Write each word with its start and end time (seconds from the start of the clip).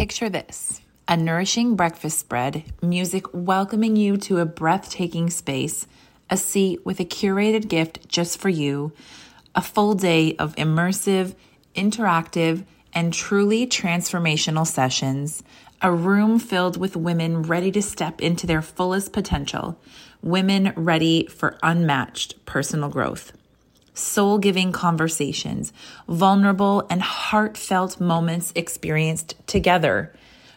Picture 0.00 0.30
this 0.30 0.80
a 1.08 1.14
nourishing 1.14 1.76
breakfast 1.76 2.18
spread, 2.18 2.64
music 2.80 3.26
welcoming 3.34 3.96
you 3.96 4.16
to 4.16 4.38
a 4.38 4.46
breathtaking 4.46 5.28
space, 5.28 5.86
a 6.30 6.38
seat 6.38 6.86
with 6.86 7.00
a 7.00 7.04
curated 7.04 7.68
gift 7.68 8.08
just 8.08 8.40
for 8.40 8.48
you, 8.48 8.92
a 9.54 9.60
full 9.60 9.92
day 9.92 10.34
of 10.36 10.56
immersive, 10.56 11.34
interactive, 11.74 12.64
and 12.94 13.12
truly 13.12 13.66
transformational 13.66 14.66
sessions, 14.66 15.42
a 15.82 15.92
room 15.92 16.38
filled 16.38 16.78
with 16.78 16.96
women 16.96 17.42
ready 17.42 17.70
to 17.70 17.82
step 17.82 18.22
into 18.22 18.46
their 18.46 18.62
fullest 18.62 19.12
potential, 19.12 19.78
women 20.22 20.72
ready 20.76 21.26
for 21.26 21.58
unmatched 21.62 22.42
personal 22.46 22.88
growth. 22.88 23.32
Soul 23.94 24.38
giving 24.38 24.72
conversations, 24.72 25.72
vulnerable 26.08 26.86
and 26.88 27.02
heartfelt 27.02 28.00
moments 28.00 28.52
experienced 28.54 29.34
together, 29.46 30.12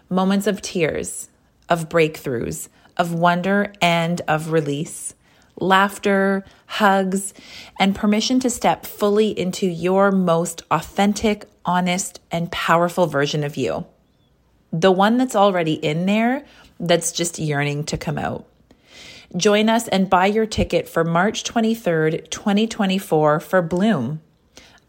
moments 0.09 0.48
of 0.48 0.62
tears, 0.62 1.30
of 1.70 1.90
breakthroughs, 1.90 2.70
of 2.98 3.13
wonder 3.13 3.73
and 3.81 4.21
of 4.27 4.52
release, 4.52 5.16
laughter, 5.59 6.43
hugs, 6.66 7.34
and 7.80 7.95
permission 7.95 8.40
to 8.40 8.49
step 8.49 8.85
fully 8.85 9.38
into 9.38 9.68
your 9.68 10.12
most 10.12 10.63
authentic, 10.71 11.45
honest, 11.65 12.20
and 12.31 12.52
powerful 12.52 13.07
version 13.07 13.43
of 13.43 13.57
you. 13.57 13.85
The 14.71 14.91
one 14.91 15.18
that's 15.18 15.35
already 15.35 15.73
in 15.73 16.05
there 16.05 16.45
that's 16.79 17.12
just 17.12 17.40
yearning 17.40 17.85
to 17.85 17.98
come 17.98 18.18
out. 18.18 18.45
Join 19.35 19.67
us 19.67 19.87
and 19.87 20.11
buy 20.11 20.27
your 20.27 20.45
ticket 20.45 20.87
for 20.87 21.03
March 21.03 21.43
23rd, 21.43 22.29
2024 22.29 23.39
for 23.39 23.61
Bloom, 23.63 24.21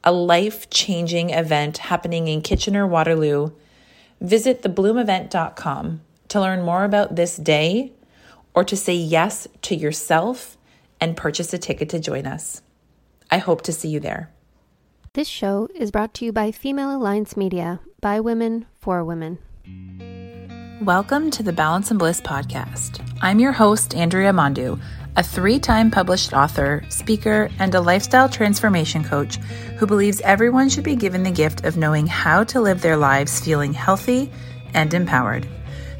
a 0.03 0.13
life 0.13 0.69
changing 0.69 1.31
event 1.31 1.79
happening 1.79 2.29
in 2.29 2.43
Kitchener 2.43 2.87
Waterloo. 2.87 3.53
Visit 4.21 4.61
thebloomevent.com 4.63 6.03
to 6.29 6.41
learn 6.41 6.63
more 6.63 6.85
about 6.85 7.17
this 7.17 7.39
day 7.39 7.93
or 8.55 8.65
to 8.65 8.77
say 8.77 8.95
yes 8.95 9.49
to 9.63 9.75
yourself 9.75 10.59
and 11.01 11.17
purchase 11.17 11.55
a 11.55 11.59
ticket 11.59 11.89
to 11.89 11.99
join 11.99 12.27
us. 12.27 12.61
I 13.31 13.39
hope 13.39 13.63
to 13.63 13.73
see 13.73 13.89
you 13.89 13.99
there. 13.99 14.31
This 15.15 15.29
show 15.29 15.69
is 15.75 15.91
brought 15.91 16.13
to 16.15 16.27
you 16.27 16.33
by 16.33 16.51
Female 16.51 16.95
Alliance 16.95 17.35
Media, 17.35 17.81
by 18.03 18.21
women, 18.21 18.67
for 18.79 19.03
women. 19.05 19.39
Welcome 20.83 21.31
to 21.31 21.43
the 21.43 21.53
Balance 21.53 21.91
and 21.91 21.99
Bliss 21.99 22.21
podcast. 22.21 23.14
I'm 23.25 23.41
your 23.41 23.53
host, 23.53 23.95
Andrea 23.95 24.35
Mondoux, 24.35 24.79
a 25.17 25.23
three 25.23 25.59
time 25.59 25.91
published 25.91 26.35
author, 26.35 26.85
speaker, 26.91 27.49
and 27.59 27.75
a 27.75 27.81
lifestyle 27.81 28.29
transformation 28.29 29.03
coach 29.03 29.37
who 29.79 29.87
believes 29.87 30.21
everyone 30.21 30.69
should 30.69 30.85
be 30.85 30.95
given 30.95 31.23
the 31.23 31.31
gift 31.31 31.65
of 31.65 31.79
knowing 31.79 32.07
how 32.07 32.45
to 32.45 32.61
live 32.61 32.83
their 32.83 32.99
lives 32.99 33.41
feeling 33.41 33.73
healthy 33.73 34.31
and 34.75 34.93
empowered. 34.93 35.49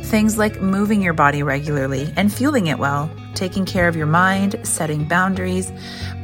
Things 0.03 0.37
like 0.37 0.61
moving 0.61 1.01
your 1.01 1.15
body 1.15 1.43
regularly 1.43 2.13
and 2.15 2.31
fueling 2.31 2.67
it 2.67 2.79
well, 2.79 3.11
taking 3.35 3.65
care 3.65 3.89
of 3.89 3.97
your 3.97 4.05
mind, 4.05 4.61
setting 4.63 5.09
boundaries, 5.09 5.73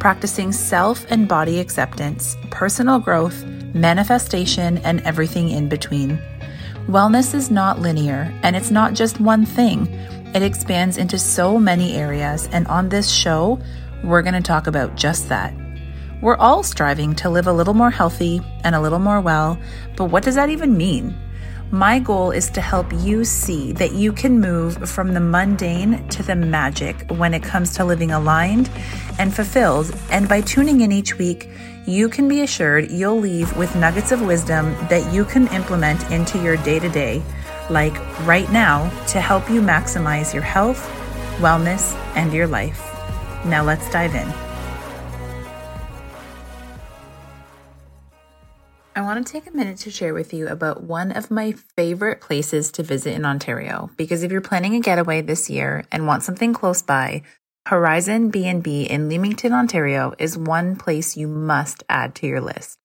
practicing 0.00 0.52
self 0.52 1.06
and 1.10 1.26
body 1.26 1.60
acceptance, 1.60 2.36
personal 2.50 2.98
growth, 2.98 3.42
manifestation, 3.72 4.76
and 4.84 5.00
everything 5.06 5.48
in 5.48 5.66
between. 5.66 6.20
Wellness 6.88 7.34
is 7.34 7.50
not 7.50 7.78
linear, 7.78 8.30
and 8.42 8.56
it's 8.56 8.70
not 8.70 8.94
just 8.94 9.20
one 9.20 9.46
thing. 9.46 9.86
It 10.32 10.42
expands 10.42 10.96
into 10.96 11.18
so 11.18 11.58
many 11.58 11.96
areas, 11.96 12.48
and 12.52 12.66
on 12.68 12.88
this 12.88 13.10
show, 13.10 13.58
we're 14.04 14.22
going 14.22 14.34
to 14.34 14.40
talk 14.40 14.68
about 14.68 14.94
just 14.94 15.28
that. 15.28 15.52
We're 16.20 16.36
all 16.36 16.62
striving 16.62 17.16
to 17.16 17.30
live 17.30 17.48
a 17.48 17.52
little 17.52 17.74
more 17.74 17.90
healthy 17.90 18.40
and 18.62 18.76
a 18.76 18.80
little 18.80 19.00
more 19.00 19.20
well, 19.20 19.58
but 19.96 20.04
what 20.04 20.22
does 20.22 20.36
that 20.36 20.48
even 20.48 20.76
mean? 20.76 21.18
My 21.72 21.98
goal 21.98 22.30
is 22.30 22.50
to 22.50 22.60
help 22.60 22.92
you 22.92 23.24
see 23.24 23.72
that 23.72 23.92
you 23.92 24.12
can 24.12 24.40
move 24.40 24.88
from 24.88 25.14
the 25.14 25.20
mundane 25.20 26.06
to 26.08 26.22
the 26.22 26.36
magic 26.36 27.10
when 27.10 27.32
it 27.32 27.42
comes 27.42 27.74
to 27.74 27.84
living 27.84 28.10
aligned 28.10 28.70
and 29.18 29.34
fulfilled. 29.34 29.96
And 30.10 30.28
by 30.28 30.40
tuning 30.40 30.80
in 30.80 30.90
each 30.92 31.16
week, 31.16 31.48
you 31.86 32.08
can 32.08 32.28
be 32.28 32.42
assured 32.42 32.90
you'll 32.90 33.18
leave 33.18 33.56
with 33.56 33.74
nuggets 33.76 34.10
of 34.10 34.20
wisdom 34.20 34.74
that 34.88 35.12
you 35.12 35.24
can 35.24 35.48
implement 35.48 36.10
into 36.10 36.42
your 36.42 36.56
day 36.58 36.78
to 36.80 36.88
day, 36.88 37.22
like 37.70 37.96
right 38.26 38.50
now, 38.50 38.90
to 39.06 39.20
help 39.20 39.48
you 39.48 39.60
maximize 39.60 40.34
your 40.34 40.42
health, 40.42 40.88
wellness, 41.38 41.94
and 42.16 42.32
your 42.32 42.46
life. 42.46 42.80
Now 43.44 43.62
let's 43.62 43.90
dive 43.90 44.14
in. 44.14 44.32
I 48.96 49.02
want 49.02 49.24
to 49.24 49.32
take 49.32 49.46
a 49.46 49.56
minute 49.56 49.78
to 49.78 49.90
share 49.90 50.12
with 50.12 50.34
you 50.34 50.48
about 50.48 50.82
one 50.82 51.12
of 51.12 51.30
my 51.30 51.52
favorite 51.52 52.20
places 52.20 52.72
to 52.72 52.82
visit 52.82 53.14
in 53.14 53.24
Ontario 53.24 53.88
because 53.96 54.22
if 54.24 54.32
you're 54.32 54.40
planning 54.40 54.74
a 54.74 54.80
getaway 54.80 55.22
this 55.22 55.48
year 55.48 55.84
and 55.92 56.06
want 56.06 56.24
something 56.24 56.52
close 56.52 56.82
by, 56.82 57.22
Horizen 57.68 58.32
B&B 58.32 58.82
in 58.84 59.08
Leamington, 59.08 59.52
Ontario 59.52 60.12
is 60.18 60.36
one 60.36 60.74
place 60.74 61.16
you 61.16 61.28
must 61.28 61.84
add 61.88 62.16
to 62.16 62.26
your 62.26 62.40
list. 62.40 62.79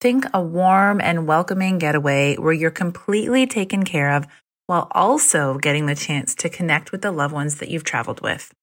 Think 0.00 0.26
a 0.32 0.40
warm 0.40 1.00
and 1.00 1.26
welcoming 1.26 1.78
getaway 1.78 2.36
where 2.36 2.52
you're 2.52 2.70
completely 2.70 3.48
taken 3.48 3.84
care 3.84 4.14
of 4.14 4.26
while 4.68 4.86
also 4.92 5.58
getting 5.58 5.86
the 5.86 5.96
chance 5.96 6.36
to 6.36 6.48
connect 6.48 6.92
with 6.92 7.02
the 7.02 7.10
loved 7.10 7.34
ones 7.34 7.56
that 7.56 7.68
you've 7.68 7.82
traveled 7.82 8.20
with. 8.20 8.54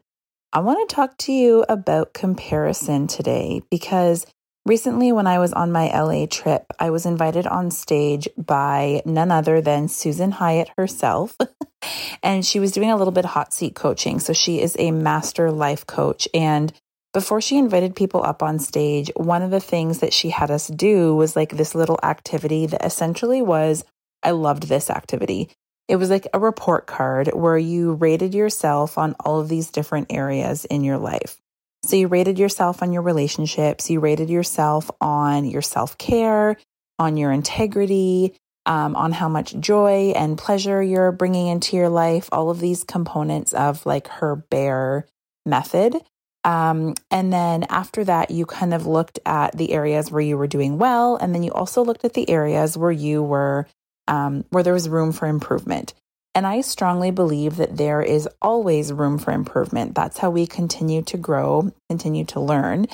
I 0.53 0.59
want 0.59 0.87
to 0.87 0.95
talk 0.95 1.17
to 1.19 1.31
you 1.31 1.65
about 1.67 2.13
comparison 2.13 3.07
today 3.07 3.63
because 3.71 4.27
recently, 4.65 5.11
when 5.11 5.25
I 5.25 5.39
was 5.39 5.51
on 5.53 5.71
my 5.71 5.87
LA 5.87 6.27
trip, 6.27 6.65
I 6.77 6.91
was 6.91 7.07
invited 7.07 7.47
on 7.47 7.71
stage 7.71 8.27
by 8.37 9.01
none 9.05 9.31
other 9.31 9.59
than 9.59 9.87
Susan 9.87 10.31
Hyatt 10.31 10.69
herself. 10.77 11.35
and 12.21 12.45
she 12.45 12.59
was 12.59 12.73
doing 12.73 12.91
a 12.91 12.97
little 12.97 13.13
bit 13.13 13.25
hot 13.25 13.53
seat 13.53 13.73
coaching. 13.73 14.19
So 14.19 14.33
she 14.33 14.61
is 14.61 14.75
a 14.77 14.91
master 14.91 15.51
life 15.51 15.87
coach. 15.87 16.27
And 16.31 16.71
before 17.13 17.41
she 17.41 17.57
invited 17.57 17.95
people 17.95 18.23
up 18.23 18.43
on 18.43 18.59
stage, 18.59 19.11
one 19.15 19.41
of 19.41 19.51
the 19.51 19.59
things 19.59 19.99
that 19.99 20.13
she 20.13 20.29
had 20.29 20.51
us 20.51 20.67
do 20.67 21.15
was 21.15 21.35
like 21.35 21.51
this 21.51 21.73
little 21.73 21.99
activity 22.03 22.65
that 22.67 22.85
essentially 22.85 23.41
was 23.41 23.83
I 24.21 24.31
loved 24.31 24.63
this 24.63 24.89
activity. 24.89 25.49
It 25.87 25.95
was 25.95 26.09
like 26.09 26.27
a 26.33 26.39
report 26.39 26.85
card 26.85 27.29
where 27.33 27.57
you 27.57 27.93
rated 27.93 28.35
yourself 28.35 28.97
on 28.97 29.15
all 29.19 29.39
of 29.39 29.49
these 29.49 29.71
different 29.71 30.11
areas 30.11 30.65
in 30.65 30.83
your 30.83 30.99
life. 30.99 31.37
So 31.83 31.95
you 31.95 32.07
rated 32.07 32.37
yourself 32.37 32.83
on 32.83 32.91
your 32.91 33.01
relationships, 33.01 33.89
you 33.89 33.99
rated 33.99 34.29
yourself 34.29 34.91
on 35.01 35.45
your 35.45 35.61
self 35.61 35.97
care, 35.97 36.57
on 36.99 37.17
your 37.17 37.31
integrity, 37.31 38.35
um, 38.65 38.95
on 38.95 39.13
how 39.13 39.29
much 39.29 39.59
joy 39.59 40.13
and 40.15 40.37
pleasure 40.37 40.83
you're 40.83 41.11
bringing 41.11 41.47
into 41.47 41.75
your 41.75 41.89
life, 41.89 42.29
all 42.31 42.51
of 42.51 42.59
these 42.59 42.83
components 42.83 43.53
of 43.53 43.83
like 43.85 44.07
her 44.07 44.35
BARE 44.35 45.07
method. 45.45 45.95
Um, 46.43 46.95
and 47.11 47.33
then 47.33 47.65
after 47.69 48.03
that, 48.05 48.31
you 48.31 48.45
kind 48.45 48.73
of 48.73 48.87
looked 48.87 49.19
at 49.25 49.57
the 49.57 49.71
areas 49.71 50.11
where 50.11 50.21
you 50.21 50.37
were 50.37 50.47
doing 50.47 50.77
well. 50.77 51.17
And 51.17 51.35
then 51.35 51.43
you 51.43 51.51
also 51.51 51.83
looked 51.83 52.05
at 52.05 52.13
the 52.13 52.29
areas 52.29 52.77
where 52.77 52.91
you 52.91 53.21
were, 53.21 53.67
um, 54.07 54.45
where 54.49 54.63
there 54.63 54.73
was 54.73 54.89
room 54.89 55.11
for 55.11 55.27
improvement. 55.27 55.93
And 56.35 56.47
I 56.47 56.61
strongly 56.61 57.11
believe 57.11 57.57
that 57.57 57.75
there 57.75 58.01
is 58.01 58.29
always 58.41 58.93
room 58.93 59.17
for 59.17 59.31
improvement. 59.31 59.95
That's 59.95 60.17
how 60.17 60.29
we 60.29 60.47
continue 60.47 61.01
to 61.03 61.17
grow, 61.17 61.71
continue 61.89 62.23
to 62.25 62.39
learn. 62.39 62.87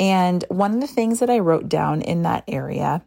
And 0.00 0.44
one 0.48 0.74
of 0.74 0.80
the 0.80 0.86
things 0.86 1.20
that 1.20 1.28
I 1.28 1.40
wrote 1.40 1.68
down 1.68 2.02
in 2.02 2.22
that 2.22 2.44
area 2.48 3.02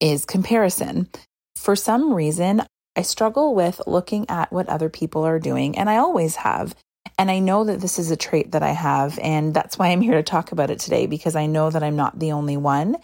is 0.00 0.24
comparison. 0.24 1.08
For 1.56 1.76
some 1.76 2.12
reason, 2.12 2.62
I 2.96 3.02
struggle 3.02 3.54
with 3.54 3.80
looking 3.86 4.28
at 4.28 4.52
what 4.52 4.68
other 4.68 4.88
people 4.88 5.24
are 5.24 5.38
doing, 5.38 5.78
and 5.78 5.88
I 5.88 5.96
always 5.96 6.36
have. 6.36 6.74
And 7.18 7.30
I 7.30 7.38
know 7.38 7.64
that 7.64 7.80
this 7.80 7.98
is 7.98 8.10
a 8.10 8.16
trait 8.16 8.52
that 8.52 8.62
I 8.62 8.70
have, 8.70 9.18
and 9.20 9.54
that's 9.54 9.78
why 9.78 9.88
I'm 9.88 10.00
here 10.00 10.14
to 10.14 10.22
talk 10.22 10.52
about 10.52 10.70
it 10.70 10.78
today 10.78 11.06
because 11.06 11.36
I 11.36 11.46
know 11.46 11.70
that 11.70 11.82
I'm 11.82 11.96
not 11.96 12.18
the 12.18 12.32
only 12.32 12.56
one. 12.56 12.96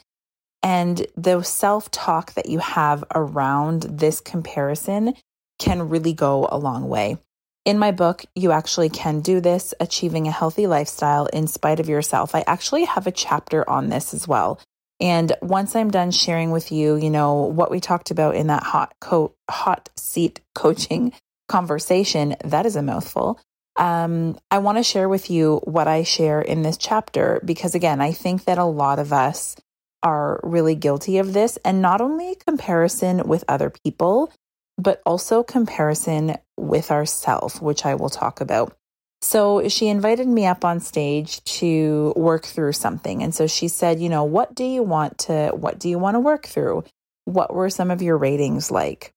And 0.62 1.06
the 1.16 1.42
self 1.42 1.90
talk 1.90 2.34
that 2.34 2.48
you 2.48 2.58
have 2.58 3.04
around 3.14 3.82
this 3.82 4.20
comparison 4.20 5.14
can 5.58 5.88
really 5.88 6.12
go 6.12 6.48
a 6.50 6.58
long 6.58 6.88
way. 6.88 7.18
In 7.64 7.78
my 7.78 7.90
book, 7.90 8.24
You 8.34 8.52
Actually 8.52 8.88
Can 8.88 9.20
Do 9.20 9.40
This 9.40 9.74
Achieving 9.78 10.26
a 10.26 10.32
Healthy 10.32 10.66
Lifestyle 10.66 11.26
in 11.26 11.46
Spite 11.46 11.80
of 11.80 11.88
Yourself, 11.88 12.34
I 12.34 12.42
actually 12.46 12.84
have 12.84 13.06
a 13.06 13.12
chapter 13.12 13.68
on 13.68 13.88
this 13.88 14.14
as 14.14 14.26
well. 14.26 14.58
And 15.00 15.32
once 15.42 15.76
I'm 15.76 15.90
done 15.90 16.10
sharing 16.10 16.50
with 16.50 16.72
you, 16.72 16.96
you 16.96 17.10
know, 17.10 17.34
what 17.34 17.70
we 17.70 17.78
talked 17.78 18.10
about 18.10 18.34
in 18.34 18.46
that 18.48 18.62
hot 18.62 18.94
co- 19.00 19.34
hot 19.50 19.90
seat 19.96 20.40
coaching 20.54 21.12
conversation, 21.48 22.36
that 22.44 22.66
is 22.66 22.74
a 22.74 22.82
mouthful. 22.82 23.38
Um, 23.78 24.36
I 24.50 24.58
want 24.58 24.78
to 24.78 24.82
share 24.82 25.08
with 25.08 25.30
you 25.30 25.60
what 25.64 25.86
I 25.86 26.02
share 26.02 26.42
in 26.42 26.62
this 26.62 26.76
chapter 26.76 27.40
because, 27.44 27.76
again, 27.76 28.00
I 28.00 28.12
think 28.12 28.44
that 28.44 28.58
a 28.58 28.64
lot 28.64 28.98
of 28.98 29.12
us 29.12 29.56
are 30.02 30.40
really 30.42 30.74
guilty 30.74 31.18
of 31.18 31.32
this, 31.32 31.58
and 31.64 31.80
not 31.80 32.00
only 32.00 32.34
comparison 32.34 33.26
with 33.28 33.44
other 33.48 33.72
people, 33.84 34.32
but 34.76 35.00
also 35.06 35.42
comparison 35.42 36.36
with 36.56 36.90
ourself, 36.90 37.62
which 37.62 37.84
I 37.86 37.94
will 37.94 38.10
talk 38.10 38.40
about. 38.40 38.76
So 39.20 39.68
she 39.68 39.88
invited 39.88 40.28
me 40.28 40.46
up 40.46 40.64
on 40.64 40.78
stage 40.78 41.42
to 41.44 42.12
work 42.16 42.44
through 42.44 42.72
something. 42.72 43.22
And 43.22 43.34
so 43.34 43.48
she 43.48 43.66
said, 43.66 44.00
you 44.00 44.08
know, 44.08 44.22
what 44.24 44.54
do 44.54 44.64
you 44.64 44.82
want 44.82 45.18
to 45.18 45.48
what 45.48 45.80
do 45.80 45.88
you 45.88 45.98
want 45.98 46.14
to 46.14 46.20
work 46.20 46.46
through? 46.46 46.84
What 47.24 47.52
were 47.52 47.70
some 47.70 47.90
of 47.90 48.00
your 48.00 48.16
ratings 48.16 48.70
like? 48.70 49.12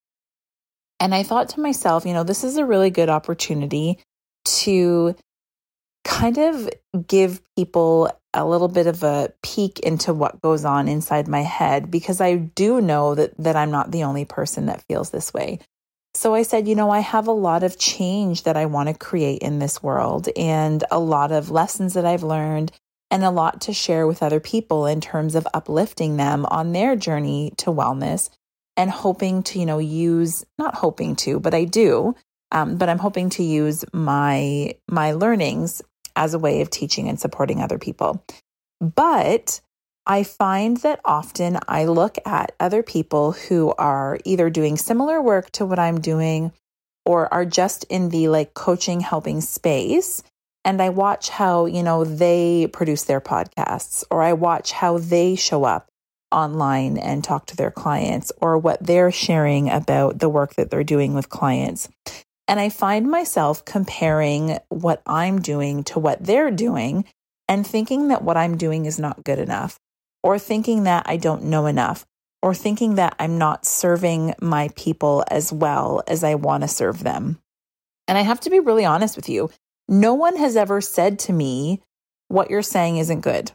And 1.00 1.14
I 1.14 1.22
thought 1.22 1.50
to 1.50 1.60
myself, 1.60 2.06
you 2.06 2.14
know, 2.14 2.24
this 2.24 2.44
is 2.44 2.58
a 2.58 2.66
really 2.66 2.90
good 2.90 3.10
opportunity 3.10 4.00
to 4.46 5.16
kind 6.04 6.38
of 6.38 6.70
give 7.08 7.42
people 7.56 8.12
a 8.34 8.46
little 8.46 8.68
bit 8.68 8.88
of 8.88 9.04
a 9.04 9.32
peek 9.44 9.80
into 9.80 10.14
what 10.14 10.42
goes 10.42 10.66
on 10.66 10.88
inside 10.88 11.28
my 11.28 11.42
head 11.42 11.92
because 11.92 12.22
I 12.22 12.36
do 12.36 12.82
know 12.82 13.16
that 13.16 13.38
that 13.38 13.56
I'm 13.56 13.72
not 13.72 13.92
the 13.92 14.04
only 14.04 14.26
person 14.26 14.68
that 14.68 14.84
feels 14.84 15.10
this 15.10 15.34
way. 15.34 15.60
So 16.14 16.34
I 16.34 16.44
said, 16.44 16.68
you 16.68 16.76
know, 16.76 16.90
I 16.90 17.00
have 17.00 17.28
a 17.28 17.32
lot 17.32 17.64
of 17.64 17.80
change 17.80 18.44
that 18.44 18.58
I 18.58 18.66
want 18.66 18.90
to 18.90 18.94
create 18.94 19.42
in 19.42 19.60
this 19.60 19.82
world 19.82 20.28
and 20.36 20.84
a 20.92 21.00
lot 21.00 21.32
of 21.32 21.52
lessons 21.52 21.94
that 21.94 22.06
I've 22.06 22.24
learned 22.24 22.72
and 23.10 23.24
a 23.24 23.30
lot 23.30 23.62
to 23.62 23.74
share 23.74 24.08
with 24.08 24.24
other 24.24 24.40
people 24.40 24.86
in 24.86 25.02
terms 25.02 25.36
of 25.36 25.48
uplifting 25.54 26.18
them 26.18 26.46
on 26.46 26.72
their 26.72 26.96
journey 26.96 27.54
to 27.58 27.70
wellness 27.70 28.30
and 28.78 28.90
hoping 28.90 29.44
to, 29.44 29.60
you 29.60 29.66
know, 29.66 29.80
use, 29.80 30.46
not 30.58 30.76
hoping 30.76 31.16
to, 31.18 31.40
but 31.40 31.54
I 31.54 31.66
do, 31.66 32.16
um, 32.52 32.78
but 32.78 32.90
I'm 32.90 33.00
hoping 33.00 33.30
to 33.32 33.44
use 33.44 33.86
my, 33.94 34.76
my 34.90 35.14
learnings 35.14 35.82
as 36.16 36.34
a 36.34 36.40
way 36.40 36.62
of 36.62 36.70
teaching 36.70 37.08
and 37.08 37.20
supporting 37.20 37.62
other 37.62 37.78
people. 37.78 38.24
But 38.80 39.62
I 40.06 40.24
find 40.24 40.78
that 40.78 41.00
often 41.06 41.60
I 41.68 41.86
look 41.86 42.18
at 42.26 42.56
other 42.60 42.84
people 42.84 43.34
who 43.34 43.74
are 43.78 44.18
either 44.26 44.50
doing 44.50 44.78
similar 44.78 45.22
work 45.22 45.52
to 45.52 45.66
what 45.66 45.80
I'm 45.80 46.02
doing 46.02 46.52
or 47.06 47.32
are 47.34 47.46
just 47.46 47.84
in 47.86 48.10
the 48.10 48.28
like 48.28 48.54
coaching, 48.54 49.00
helping 49.02 49.42
space. 49.42 50.24
And 50.66 50.82
I 50.82 50.90
watch 50.90 51.30
how, 51.30 51.66
you 51.66 51.84
know, 51.84 52.04
they 52.04 52.68
produce 52.72 53.04
their 53.04 53.22
podcasts 53.22 54.04
or 54.12 54.22
I 54.22 54.34
watch 54.34 54.72
how 54.72 54.98
they 54.98 55.36
show 55.36 55.64
up 55.64 55.88
online 56.32 56.98
and 56.98 57.24
talk 57.24 57.46
to 57.48 57.56
their 57.56 57.72
clients 57.72 58.32
or 58.42 58.58
what 58.58 58.86
they're 58.86 59.12
sharing 59.12 59.70
about 59.70 60.20
the 60.20 60.30
work 60.30 60.56
that 60.56 60.70
they're 60.70 60.84
doing 60.84 61.14
with 61.14 61.30
clients. 61.30 61.90
And 62.48 62.60
I 62.60 62.70
find 62.70 63.10
myself 63.10 63.64
comparing 63.64 64.58
what 64.70 65.02
I'm 65.06 65.42
doing 65.42 65.84
to 65.86 66.00
what 66.00 66.24
they're 66.24 66.52
doing 66.52 67.06
and 67.48 67.66
thinking 67.66 68.10
that 68.10 68.24
what 68.24 68.38
I'm 68.38 68.58
doing 68.58 68.86
is 68.86 69.00
not 69.00 69.24
good 69.24 69.40
enough 69.40 69.80
or 70.24 70.38
thinking 70.38 70.84
that 70.84 71.04
I 71.08 71.18
don't 71.18 71.44
know 71.44 71.66
enough, 71.66 72.06
or 72.42 72.54
thinking 72.54 72.96
that 72.96 73.16
I'm 73.20 73.38
not 73.38 73.66
serving 73.66 74.34
my 74.42 74.70
people 74.76 75.24
as 75.30 75.52
well 75.54 76.04
as 76.08 76.24
I 76.24 76.36
want 76.36 76.64
to 76.64 76.68
serve 76.68 77.04
them. 77.04 77.40
And 78.08 78.18
I 78.18 78.22
have 78.22 78.40
to 78.42 78.50
be 78.50 78.60
really 78.60 78.86
honest 78.86 79.16
with 79.16 79.30
you. 79.30 79.50
No 79.88 80.14
one 80.14 80.38
has 80.38 80.56
ever 80.56 80.82
said 80.82 81.20
to 81.20 81.34
me, 81.34 81.82
what 82.28 82.50
you're 82.50 82.62
saying 82.62 82.98
isn't 82.98 83.22
good. 83.22 83.52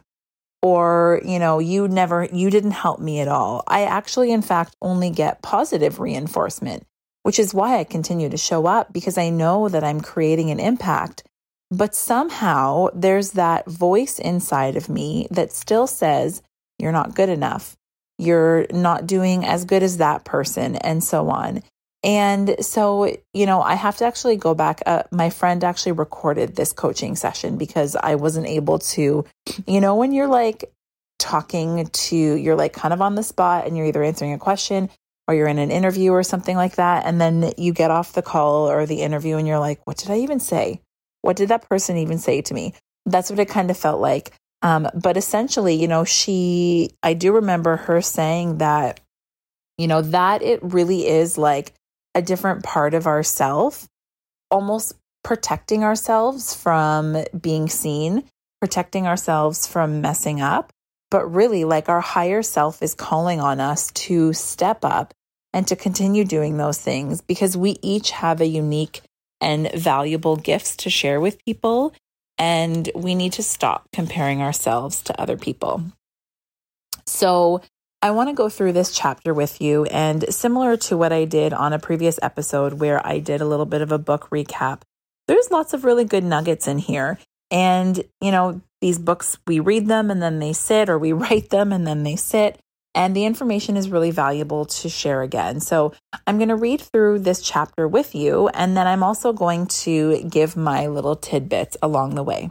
Or, 0.61 1.21
you 1.23 1.39
know, 1.39 1.59
you 1.59 1.87
never, 1.87 2.27
you 2.31 2.49
didn't 2.49 2.71
help 2.71 2.99
me 2.99 3.19
at 3.19 3.27
all. 3.27 3.63
I 3.67 3.83
actually, 3.83 4.31
in 4.31 4.41
fact, 4.41 4.75
only 4.81 5.09
get 5.09 5.41
positive 5.41 5.99
reinforcement, 5.99 6.83
which 7.27 7.39
is 7.39 7.53
why 7.53 7.77
I 7.77 7.83
continue 7.83 8.29
to 8.29 8.37
show 8.37 8.67
up 8.67 8.93
because 8.93 9.17
I 9.17 9.31
know 9.31 9.67
that 9.67 9.83
I'm 9.83 9.99
creating 9.99 10.49
an 10.49 10.61
impact. 10.61 11.25
But 11.69 11.93
somehow 11.93 12.87
there's 12.93 13.31
that 13.31 13.67
voice 13.67 14.17
inside 14.17 14.77
of 14.77 14.87
me 14.87 15.27
that 15.29 15.51
still 15.51 15.87
says, 15.87 16.41
you're 16.79 16.93
not 16.93 17.15
good 17.15 17.27
enough. 17.27 17.75
You're 18.17 18.65
not 18.71 19.07
doing 19.07 19.43
as 19.43 19.65
good 19.65 19.83
as 19.83 19.97
that 19.97 20.23
person, 20.23 20.77
and 20.77 21.03
so 21.03 21.27
on. 21.29 21.63
And 22.01 22.63
so, 22.63 23.13
you 23.33 23.45
know, 23.45 23.61
I 23.61 23.75
have 23.75 23.97
to 23.97 24.05
actually 24.05 24.37
go 24.37 24.55
back. 24.55 24.81
Uh, 24.85 25.03
my 25.11 25.29
friend 25.29 25.65
actually 25.65 25.91
recorded 25.91 26.55
this 26.55 26.71
coaching 26.71 27.17
session 27.17 27.57
because 27.57 27.97
I 27.97 28.15
wasn't 28.15 28.47
able 28.47 28.79
to, 28.95 29.25
you 29.67 29.81
know, 29.81 29.95
when 29.95 30.13
you're 30.13 30.29
like 30.29 30.71
talking 31.19 31.87
to, 31.87 32.15
you're 32.15 32.55
like 32.55 32.71
kind 32.71 32.93
of 32.93 33.01
on 33.01 33.15
the 33.15 33.23
spot 33.23 33.67
and 33.67 33.75
you're 33.75 33.87
either 33.87 34.01
answering 34.01 34.31
a 34.31 34.39
question 34.39 34.89
or 35.27 35.35
you're 35.35 35.47
in 35.47 35.59
an 35.59 35.71
interview 35.71 36.11
or 36.11 36.23
something 36.23 36.55
like 36.55 36.75
that. 36.75 37.05
And 37.05 37.19
then 37.19 37.51
you 37.57 37.73
get 37.73 37.91
off 37.91 38.13
the 38.13 38.21
call 38.21 38.69
or 38.69 38.85
the 38.85 39.01
interview 39.01 39.37
and 39.37 39.47
you're 39.47 39.59
like, 39.59 39.81
what 39.85 39.97
did 39.97 40.09
I 40.09 40.19
even 40.19 40.39
say? 40.39 40.81
What 41.21 41.35
did 41.35 41.49
that 41.49 41.67
person 41.67 41.97
even 41.97 42.17
say 42.17 42.41
to 42.43 42.53
me? 42.53 42.73
That's 43.05 43.29
what 43.29 43.39
it 43.39 43.49
kind 43.49 43.69
of 43.69 43.77
felt 43.77 43.99
like. 43.99 44.33
Um, 44.61 44.87
but 44.95 45.17
essentially, 45.17 45.75
you 45.75 45.87
know, 45.87 46.03
she, 46.03 46.91
I 47.03 47.13
do 47.13 47.33
remember 47.33 47.75
her 47.75 48.01
saying 48.01 48.59
that, 48.59 48.99
you 49.77 49.87
know, 49.87 50.01
that 50.01 50.41
it 50.41 50.59
really 50.63 51.07
is 51.07 51.37
like 51.37 51.73
a 52.15 52.21
different 52.21 52.63
part 52.63 52.93
of 52.93 53.05
ourself, 53.05 53.87
almost 54.49 54.93
protecting 55.23 55.83
ourselves 55.83 56.55
from 56.55 57.17
being 57.39 57.69
seen, 57.69 58.23
protecting 58.61 59.05
ourselves 59.05 59.67
from 59.67 60.01
messing 60.01 60.41
up. 60.41 60.71
But 61.11 61.33
really, 61.33 61.63
like 61.63 61.87
our 61.87 62.01
higher 62.01 62.41
self 62.41 62.81
is 62.81 62.93
calling 62.95 63.39
on 63.39 63.59
us 63.59 63.91
to 63.91 64.33
step 64.33 64.83
up 64.83 65.13
and 65.53 65.67
to 65.67 65.75
continue 65.75 66.23
doing 66.23 66.57
those 66.57 66.77
things 66.77 67.21
because 67.21 67.57
we 67.57 67.77
each 67.81 68.11
have 68.11 68.41
a 68.41 68.47
unique 68.47 69.01
and 69.39 69.71
valuable 69.73 70.35
gifts 70.35 70.75
to 70.77 70.89
share 70.89 71.19
with 71.19 71.43
people 71.45 71.93
and 72.37 72.89
we 72.93 73.15
need 73.15 73.33
to 73.33 73.43
stop 73.43 73.87
comparing 73.91 74.41
ourselves 74.41 75.01
to 75.03 75.19
other 75.19 75.37
people. 75.37 75.83
So, 77.05 77.61
I 77.99 78.11
want 78.11 78.29
to 78.29 78.35
go 78.35 78.47
through 78.47 78.73
this 78.73 78.95
chapter 78.95 79.33
with 79.33 79.59
you, 79.59 79.85
and 79.85 80.31
similar 80.31 80.77
to 80.77 80.95
what 80.95 81.11
I 81.11 81.25
did 81.25 81.51
on 81.51 81.73
a 81.73 81.79
previous 81.79 82.19
episode 82.21 82.73
where 82.73 83.05
I 83.05 83.17
did 83.17 83.41
a 83.41 83.45
little 83.45 83.65
bit 83.65 83.81
of 83.81 83.91
a 83.91 83.97
book 83.97 84.29
recap, 84.29 84.81
there's 85.27 85.49
lots 85.49 85.73
of 85.73 85.83
really 85.83 86.05
good 86.05 86.23
nuggets 86.23 86.67
in 86.67 86.77
here. 86.77 87.17
And, 87.49 88.03
you 88.21 88.29
know, 88.31 88.61
these 88.81 88.99
books, 88.99 89.39
we 89.47 89.59
read 89.59 89.87
them 89.87 90.11
and 90.11 90.21
then 90.21 90.37
they 90.37 90.53
sit, 90.53 90.89
or 90.89 90.99
we 90.99 91.11
write 91.13 91.49
them 91.49 91.73
and 91.73 91.87
then 91.87 92.03
they 92.03 92.15
sit 92.15 92.59
and 92.97 93.15
the 93.15 93.25
information 93.25 93.77
is 93.77 93.91
really 93.91 94.09
valuable 94.09 94.65
to 94.65 94.89
share 94.89 95.21
again. 95.21 95.59
So 95.59 95.93
I'm 96.25 96.37
going 96.37 96.49
to 96.49 96.55
read 96.55 96.81
through 96.81 97.19
this 97.19 97.43
chapter 97.43 97.87
with 97.87 98.15
you, 98.15 98.47
and 98.49 98.75
then 98.75 98.87
I'm 98.87 99.03
also 99.03 99.31
going 99.33 99.67
to 99.67 100.23
give 100.23 100.57
my 100.57 100.87
little 100.87 101.15
tidbits 101.15 101.77
along 101.83 102.15
the 102.15 102.23
way. 102.23 102.49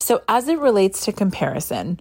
So, 0.00 0.22
as 0.28 0.46
it 0.46 0.60
relates 0.60 1.04
to 1.04 1.12
comparison, 1.12 2.00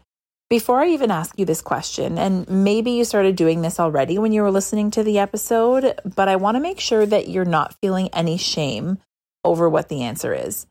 before 0.51 0.81
I 0.81 0.89
even 0.89 1.09
ask 1.09 1.37
you 1.39 1.45
this 1.45 1.61
question, 1.61 2.19
and 2.19 2.47
maybe 2.47 2.91
you 2.91 3.03
started 3.03 3.35
doing 3.35 3.63
this 3.63 3.79
already 3.79 4.19
when 4.19 4.31
you 4.31 4.43
were 4.43 4.51
listening 4.51 4.91
to 4.91 5.03
the 5.03 5.17
episode, 5.17 5.99
but 6.15 6.29
I 6.29 6.35
want 6.35 6.55
to 6.55 6.61
make 6.61 6.79
sure 6.79 7.07
that 7.07 7.27
you're 7.27 7.43
not 7.43 7.75
feeling 7.81 8.09
any 8.13 8.37
shame 8.37 8.99
over 9.43 9.67
what 9.67 9.89
the 9.89 10.03
answer 10.03 10.31
is. 10.31 10.67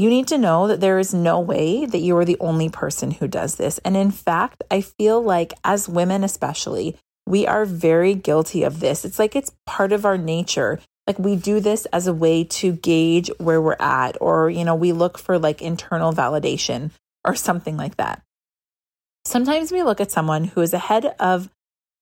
You 0.00 0.08
need 0.08 0.28
to 0.28 0.38
know 0.38 0.66
that 0.66 0.80
there 0.80 0.98
is 0.98 1.12
no 1.12 1.38
way 1.40 1.84
that 1.84 1.98
you 1.98 2.16
are 2.16 2.24
the 2.24 2.38
only 2.40 2.70
person 2.70 3.10
who 3.10 3.28
does 3.28 3.56
this. 3.56 3.76
And 3.84 3.98
in 3.98 4.10
fact, 4.10 4.64
I 4.70 4.80
feel 4.80 5.20
like 5.22 5.52
as 5.62 5.90
women, 5.90 6.24
especially, 6.24 6.96
we 7.26 7.46
are 7.46 7.66
very 7.66 8.14
guilty 8.14 8.62
of 8.62 8.80
this. 8.80 9.04
It's 9.04 9.18
like 9.18 9.36
it's 9.36 9.52
part 9.66 9.92
of 9.92 10.06
our 10.06 10.16
nature 10.16 10.80
Like 11.10 11.18
we 11.18 11.34
do 11.34 11.58
this 11.58 11.86
as 11.86 12.06
a 12.06 12.14
way 12.14 12.44
to 12.44 12.70
gauge 12.70 13.32
where 13.38 13.60
we're 13.60 13.74
at, 13.80 14.16
or, 14.20 14.48
you 14.48 14.64
know, 14.64 14.76
we 14.76 14.92
look 14.92 15.18
for 15.18 15.40
like 15.40 15.60
internal 15.60 16.12
validation 16.12 16.92
or 17.24 17.34
something 17.34 17.76
like 17.76 17.96
that. 17.96 18.22
Sometimes 19.24 19.72
we 19.72 19.82
look 19.82 20.00
at 20.00 20.12
someone 20.12 20.44
who 20.44 20.60
is 20.60 20.72
ahead 20.72 21.16
of 21.18 21.50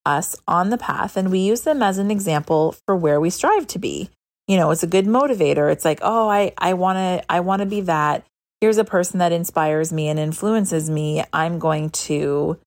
us 0.04 0.36
on 0.46 0.68
the 0.68 0.76
path 0.76 1.16
and 1.16 1.30
we 1.30 1.38
use 1.38 1.62
them 1.62 1.82
as 1.82 1.96
an 1.96 2.10
example 2.10 2.76
for 2.84 2.94
where 2.94 3.18
we 3.18 3.30
strive 3.30 3.66
to 3.68 3.78
be. 3.78 4.10
You 4.48 4.56
know, 4.56 4.70
it's 4.70 4.82
a 4.82 4.88
good 4.88 5.06
motivator. 5.06 5.70
It's 5.70 5.84
like, 5.84 6.00
oh, 6.02 6.28
I, 6.28 6.52
I 6.58 6.74
want 6.74 6.96
to, 6.96 7.24
I 7.32 7.40
want 7.40 7.60
to 7.60 7.66
be 7.66 7.82
that. 7.82 8.24
Here's 8.60 8.78
a 8.78 8.84
person 8.84 9.18
that 9.20 9.30
inspires 9.30 9.92
me 9.92 10.08
and 10.08 10.18
influences 10.18 10.90
me. 10.90 11.22
I'm 11.32 11.60
going 11.60 11.90
to, 11.90 12.58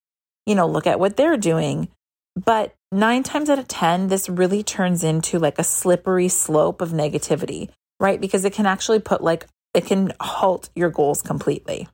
you 0.46 0.56
know, 0.56 0.68
look 0.68 0.88
at 0.88 1.00
what 1.00 1.18
they're 1.18 1.38
doing. 1.38 1.90
But 2.36 2.74
nine 2.92 3.24
times 3.24 3.50
out 3.50 3.60
of 3.60 3.68
10, 3.68 4.08
this 4.08 4.30
really 4.30 4.64
turns 4.64 5.04
into 5.04 5.40
like 5.40 5.60
a 5.60 5.64
slippery 5.64 6.30
slope 6.30 6.80
of 6.80 6.92
negativity, 6.92 7.70
right? 8.00 8.22
Because 8.22 8.46
it 8.46 8.54
can 8.54 8.66
actually 8.66 9.00
put 9.00 9.22
like, 9.22 9.48
it 9.74 9.86
can 9.86 10.14
halt 10.22 10.70
your 10.76 10.90
goals 10.90 11.22
completely. 11.22 11.90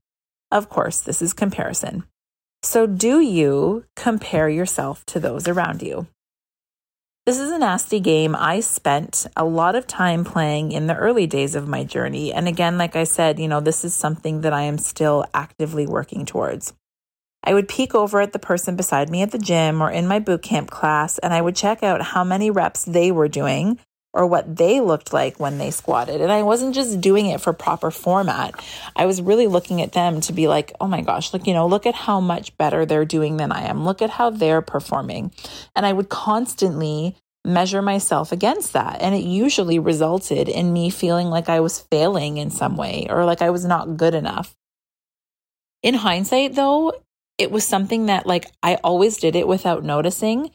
Of 0.51 0.69
course, 0.69 0.99
this 0.99 1.21
is 1.21 1.33
comparison. 1.33 2.03
So, 2.63 2.87
do 2.87 3.19
you 3.19 3.85
compare 3.95 4.49
yourself 4.49 5.05
to 5.07 5.19
those 5.19 5.47
around 5.47 5.81
you? 5.81 6.07
This 7.27 7.39
is 7.39 7.51
a 7.51 7.59
nasty 7.59 7.99
game 7.99 8.37
I 8.37 8.61
spent 8.61 9.27
a 9.35 9.43
lot 9.43 9.75
of 9.75 9.85
time 9.85 10.23
playing 10.23 10.71
in 10.71 10.87
the 10.87 10.95
early 10.95 11.27
days 11.27 11.55
of 11.55 11.67
my 11.67 11.83
journey. 11.83 12.31
And 12.31 12.47
again, 12.47 12.77
like 12.77 12.95
I 12.95 13.03
said, 13.03 13.37
you 13.37 13.49
know, 13.49 13.59
this 13.59 13.83
is 13.83 13.93
something 13.93 14.39
that 14.41 14.53
I 14.53 14.61
am 14.61 14.77
still 14.77 15.25
actively 15.33 15.85
working 15.85 16.25
towards. 16.25 16.73
I 17.43 17.53
would 17.53 17.67
peek 17.67 17.93
over 17.93 18.21
at 18.21 18.31
the 18.31 18.39
person 18.39 18.77
beside 18.77 19.09
me 19.09 19.23
at 19.23 19.31
the 19.31 19.39
gym 19.39 19.81
or 19.81 19.91
in 19.91 20.07
my 20.07 20.19
boot 20.19 20.41
camp 20.41 20.69
class, 20.69 21.17
and 21.17 21.33
I 21.33 21.41
would 21.41 21.57
check 21.57 21.83
out 21.83 22.01
how 22.01 22.23
many 22.23 22.49
reps 22.49 22.85
they 22.85 23.11
were 23.11 23.27
doing 23.27 23.77
or 24.17 24.25
what 24.25 24.55
they 24.55 24.81
looked 24.81 25.13
like 25.13 25.39
when 25.39 25.59
they 25.59 25.69
squatted. 25.69 26.21
And 26.21 26.31
I 26.31 26.41
wasn't 26.41 26.73
just 26.73 26.99
doing 26.99 27.27
it 27.27 27.39
for 27.39 27.53
proper 27.53 27.91
format. 27.91 28.59
I 28.95 29.05
was 29.05 29.21
really 29.21 29.45
looking 29.45 29.79
at 29.83 29.91
them 29.91 30.21
to 30.21 30.33
be 30.33 30.47
like, 30.47 30.73
oh 30.81 30.87
my 30.87 31.01
gosh, 31.01 31.33
look, 31.33 31.45
you 31.45 31.53
know, 31.53 31.67
look 31.67 31.85
at 31.85 31.93
how 31.93 32.19
much 32.19 32.57
better 32.57 32.83
they're 32.83 33.05
doing 33.05 33.37
than 33.37 33.51
I 33.51 33.65
am. 33.65 33.85
Look 33.85 34.01
at 34.01 34.09
how 34.09 34.31
they're 34.31 34.63
performing. 34.63 35.31
And 35.75 35.85
I 35.85 35.93
would 35.93 36.09
constantly 36.09 37.15
measure 37.45 37.83
myself 37.83 38.31
against 38.31 38.73
that. 38.73 38.97
And 39.01 39.13
it 39.13 39.23
usually 39.23 39.77
resulted 39.77 40.49
in 40.49 40.73
me 40.73 40.89
feeling 40.89 41.27
like 41.27 41.47
I 41.47 41.59
was 41.59 41.79
failing 41.91 42.37
in 42.37 42.49
some 42.49 42.75
way 42.75 43.05
or 43.11 43.23
like 43.23 43.43
I 43.43 43.51
was 43.51 43.65
not 43.65 43.97
good 43.97 44.15
enough. 44.15 44.55
In 45.83 45.93
hindsight, 45.93 46.55
though, 46.55 46.91
it 47.37 47.51
was 47.51 47.63
something 47.63 48.07
that 48.07 48.25
like 48.25 48.47
I 48.63 48.75
always 48.83 49.17
did 49.17 49.35
it 49.35 49.47
without 49.47 49.83
noticing. 49.83 50.49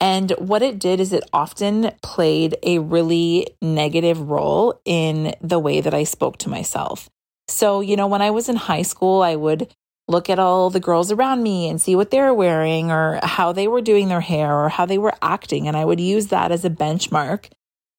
And 0.00 0.30
what 0.32 0.62
it 0.62 0.78
did 0.78 1.00
is 1.00 1.12
it 1.12 1.24
often 1.32 1.92
played 2.02 2.56
a 2.62 2.78
really 2.78 3.46
negative 3.62 4.28
role 4.28 4.80
in 4.84 5.34
the 5.40 5.58
way 5.58 5.80
that 5.80 5.94
I 5.94 6.04
spoke 6.04 6.36
to 6.38 6.50
myself. 6.50 7.08
So, 7.48 7.80
you 7.80 7.96
know, 7.96 8.06
when 8.06 8.22
I 8.22 8.30
was 8.30 8.48
in 8.48 8.56
high 8.56 8.82
school, 8.82 9.22
I 9.22 9.36
would 9.36 9.72
look 10.08 10.30
at 10.30 10.38
all 10.38 10.70
the 10.70 10.80
girls 10.80 11.10
around 11.10 11.42
me 11.42 11.68
and 11.68 11.80
see 11.80 11.96
what 11.96 12.10
they 12.10 12.20
were 12.20 12.34
wearing 12.34 12.90
or 12.90 13.18
how 13.22 13.52
they 13.52 13.66
were 13.66 13.80
doing 13.80 14.08
their 14.08 14.20
hair 14.20 14.54
or 14.54 14.68
how 14.68 14.86
they 14.86 14.98
were 14.98 15.14
acting. 15.22 15.66
And 15.66 15.76
I 15.76 15.84
would 15.84 16.00
use 16.00 16.28
that 16.28 16.52
as 16.52 16.64
a 16.64 16.70
benchmark 16.70 17.46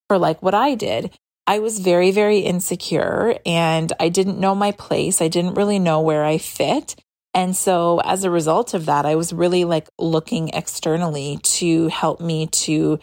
for 0.08 0.18
like 0.18 0.42
what 0.42 0.54
I 0.54 0.74
did. 0.74 1.10
I 1.46 1.58
was 1.58 1.80
very, 1.80 2.10
very 2.10 2.40
insecure 2.40 3.38
and 3.44 3.92
I 3.98 4.08
didn't 4.08 4.38
know 4.38 4.54
my 4.54 4.72
place. 4.72 5.20
I 5.20 5.28
didn't 5.28 5.54
really 5.54 5.78
know 5.78 6.00
where 6.00 6.24
I 6.24 6.38
fit. 6.38 6.94
And 7.34 7.56
so 7.56 8.00
as 8.04 8.24
a 8.24 8.30
result 8.30 8.74
of 8.74 8.86
that, 8.86 9.06
I 9.06 9.14
was 9.14 9.32
really 9.32 9.64
like 9.64 9.88
looking 9.98 10.48
externally 10.48 11.38
to 11.42 11.88
help 11.88 12.20
me 12.20 12.46
to 12.46 12.98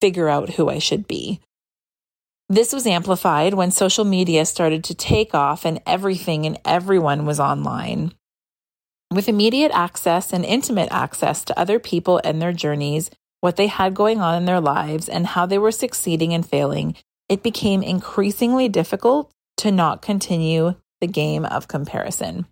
figure 0.00 0.28
out 0.28 0.50
who 0.50 0.68
I 0.68 0.78
should 0.78 1.06
be. 1.06 1.40
This 2.48 2.72
was 2.72 2.86
amplified 2.86 3.54
when 3.54 3.70
social 3.70 4.04
media 4.04 4.46
started 4.46 4.82
to 4.84 4.94
take 4.94 5.34
off 5.34 5.66
and 5.66 5.82
everything 5.86 6.46
and 6.46 6.58
everyone 6.64 7.26
was 7.26 7.38
online. 7.38 8.12
With 9.12 9.28
immediate 9.28 9.72
access 9.72 10.32
and 10.32 10.44
intimate 10.44 10.88
access 10.90 11.44
to 11.44 11.58
other 11.58 11.78
people 11.78 12.20
and 12.24 12.40
their 12.40 12.52
journeys, 12.52 13.10
what 13.40 13.56
they 13.56 13.66
had 13.66 13.94
going 13.94 14.20
on 14.20 14.34
in 14.34 14.44
their 14.46 14.60
lives, 14.60 15.08
and 15.08 15.26
how 15.26 15.46
they 15.46 15.58
were 15.58 15.70
succeeding 15.70 16.34
and 16.34 16.44
failing, 16.44 16.94
it 17.28 17.42
became 17.42 17.82
increasingly 17.82 18.68
difficult 18.68 19.30
to 19.58 19.70
not 19.70 20.02
continue 20.02 20.74
the 21.00 21.06
game 21.06 21.44
of 21.44 21.68
comparison. 21.68 22.46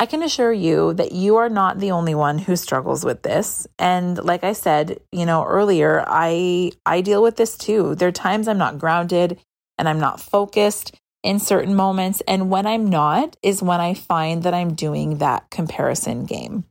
I 0.00 0.06
can 0.06 0.22
assure 0.22 0.52
you 0.52 0.94
that 0.94 1.12
you 1.12 1.36
are 1.36 1.50
not 1.50 1.78
the 1.78 1.90
only 1.90 2.14
one 2.14 2.38
who 2.38 2.56
struggles 2.56 3.04
with 3.04 3.22
this. 3.22 3.66
And 3.78 4.16
like 4.24 4.44
I 4.44 4.54
said, 4.54 4.98
you 5.12 5.26
know, 5.26 5.44
earlier, 5.44 6.02
I 6.06 6.72
I 6.86 7.02
deal 7.02 7.22
with 7.22 7.36
this 7.36 7.58
too. 7.58 7.94
There 7.94 8.08
are 8.08 8.12
times 8.12 8.48
I'm 8.48 8.56
not 8.56 8.78
grounded 8.78 9.38
and 9.76 9.86
I'm 9.86 10.00
not 10.00 10.18
focused 10.18 10.96
in 11.22 11.38
certain 11.38 11.74
moments, 11.74 12.22
and 12.26 12.48
when 12.48 12.66
I'm 12.66 12.88
not 12.88 13.36
is 13.42 13.62
when 13.62 13.78
I 13.78 13.92
find 13.92 14.42
that 14.42 14.54
I'm 14.54 14.72
doing 14.72 15.18
that 15.18 15.50
comparison 15.50 16.24
game. 16.24 16.64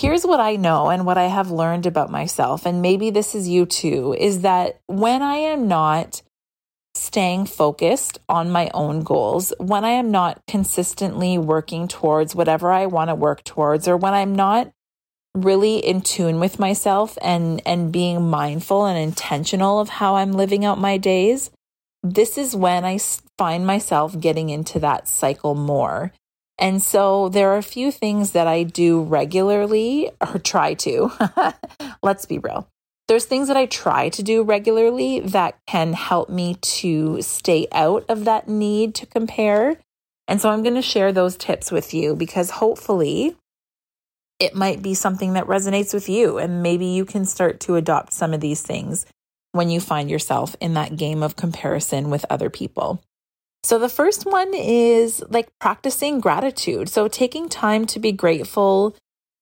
Here's 0.00 0.24
what 0.24 0.38
I 0.38 0.54
know 0.54 0.90
and 0.90 1.04
what 1.04 1.18
I 1.18 1.24
have 1.24 1.50
learned 1.50 1.84
about 1.84 2.12
myself, 2.12 2.64
and 2.64 2.80
maybe 2.80 3.10
this 3.10 3.34
is 3.34 3.48
you 3.48 3.66
too, 3.66 4.14
is 4.16 4.42
that 4.42 4.78
when 4.86 5.20
I 5.20 5.38
am 5.38 5.66
not 5.66 6.22
staying 6.98 7.46
focused 7.46 8.18
on 8.28 8.50
my 8.50 8.70
own 8.74 9.02
goals, 9.02 9.52
when 9.58 9.84
I 9.84 9.90
am 9.90 10.10
not 10.10 10.42
consistently 10.46 11.38
working 11.38 11.88
towards 11.88 12.34
whatever 12.34 12.72
I 12.72 12.86
want 12.86 13.08
to 13.08 13.14
work 13.14 13.44
towards, 13.44 13.88
or 13.88 13.96
when 13.96 14.14
I'm 14.14 14.34
not 14.34 14.70
really 15.34 15.78
in 15.78 16.00
tune 16.00 16.40
with 16.40 16.58
myself 16.58 17.16
and 17.22 17.62
and 17.64 17.92
being 17.92 18.28
mindful 18.28 18.86
and 18.86 18.98
intentional 18.98 19.78
of 19.78 19.88
how 19.88 20.16
I'm 20.16 20.32
living 20.32 20.64
out 20.64 20.80
my 20.80 20.96
days, 20.96 21.50
this 22.02 22.38
is 22.38 22.56
when 22.56 22.84
I 22.84 22.98
find 23.36 23.66
myself 23.66 24.18
getting 24.18 24.50
into 24.50 24.78
that 24.80 25.08
cycle 25.08 25.54
more. 25.54 26.12
And 26.58 26.82
so 26.82 27.28
there 27.28 27.50
are 27.50 27.58
a 27.58 27.62
few 27.62 27.92
things 27.92 28.32
that 28.32 28.48
I 28.48 28.64
do 28.64 29.02
regularly 29.02 30.10
or 30.20 30.38
try 30.38 30.74
to. 30.74 31.12
Let's 32.02 32.26
be 32.26 32.38
real 32.38 32.68
there's 33.08 33.24
things 33.24 33.48
that 33.48 33.56
I 33.56 33.66
try 33.66 34.10
to 34.10 34.22
do 34.22 34.42
regularly 34.42 35.20
that 35.20 35.58
can 35.66 35.94
help 35.94 36.28
me 36.28 36.54
to 36.60 37.20
stay 37.22 37.66
out 37.72 38.04
of 38.08 38.26
that 38.26 38.48
need 38.48 38.94
to 38.96 39.06
compare. 39.06 39.78
And 40.28 40.40
so 40.40 40.50
I'm 40.50 40.62
going 40.62 40.74
to 40.74 40.82
share 40.82 41.10
those 41.10 41.36
tips 41.36 41.72
with 41.72 41.94
you 41.94 42.14
because 42.14 42.50
hopefully 42.50 43.34
it 44.38 44.54
might 44.54 44.82
be 44.82 44.94
something 44.94 45.32
that 45.32 45.46
resonates 45.46 45.94
with 45.94 46.08
you. 46.08 46.36
And 46.36 46.62
maybe 46.62 46.84
you 46.84 47.06
can 47.06 47.24
start 47.24 47.60
to 47.60 47.76
adopt 47.76 48.12
some 48.12 48.34
of 48.34 48.40
these 48.40 48.60
things 48.60 49.06
when 49.52 49.70
you 49.70 49.80
find 49.80 50.10
yourself 50.10 50.54
in 50.60 50.74
that 50.74 50.96
game 50.96 51.22
of 51.22 51.34
comparison 51.34 52.10
with 52.10 52.26
other 52.28 52.50
people. 52.50 53.02
So 53.64 53.78
the 53.78 53.88
first 53.88 54.26
one 54.26 54.52
is 54.54 55.24
like 55.30 55.48
practicing 55.58 56.20
gratitude. 56.20 56.90
So 56.90 57.08
taking 57.08 57.48
time 57.48 57.86
to 57.86 57.98
be 57.98 58.12
grateful 58.12 58.94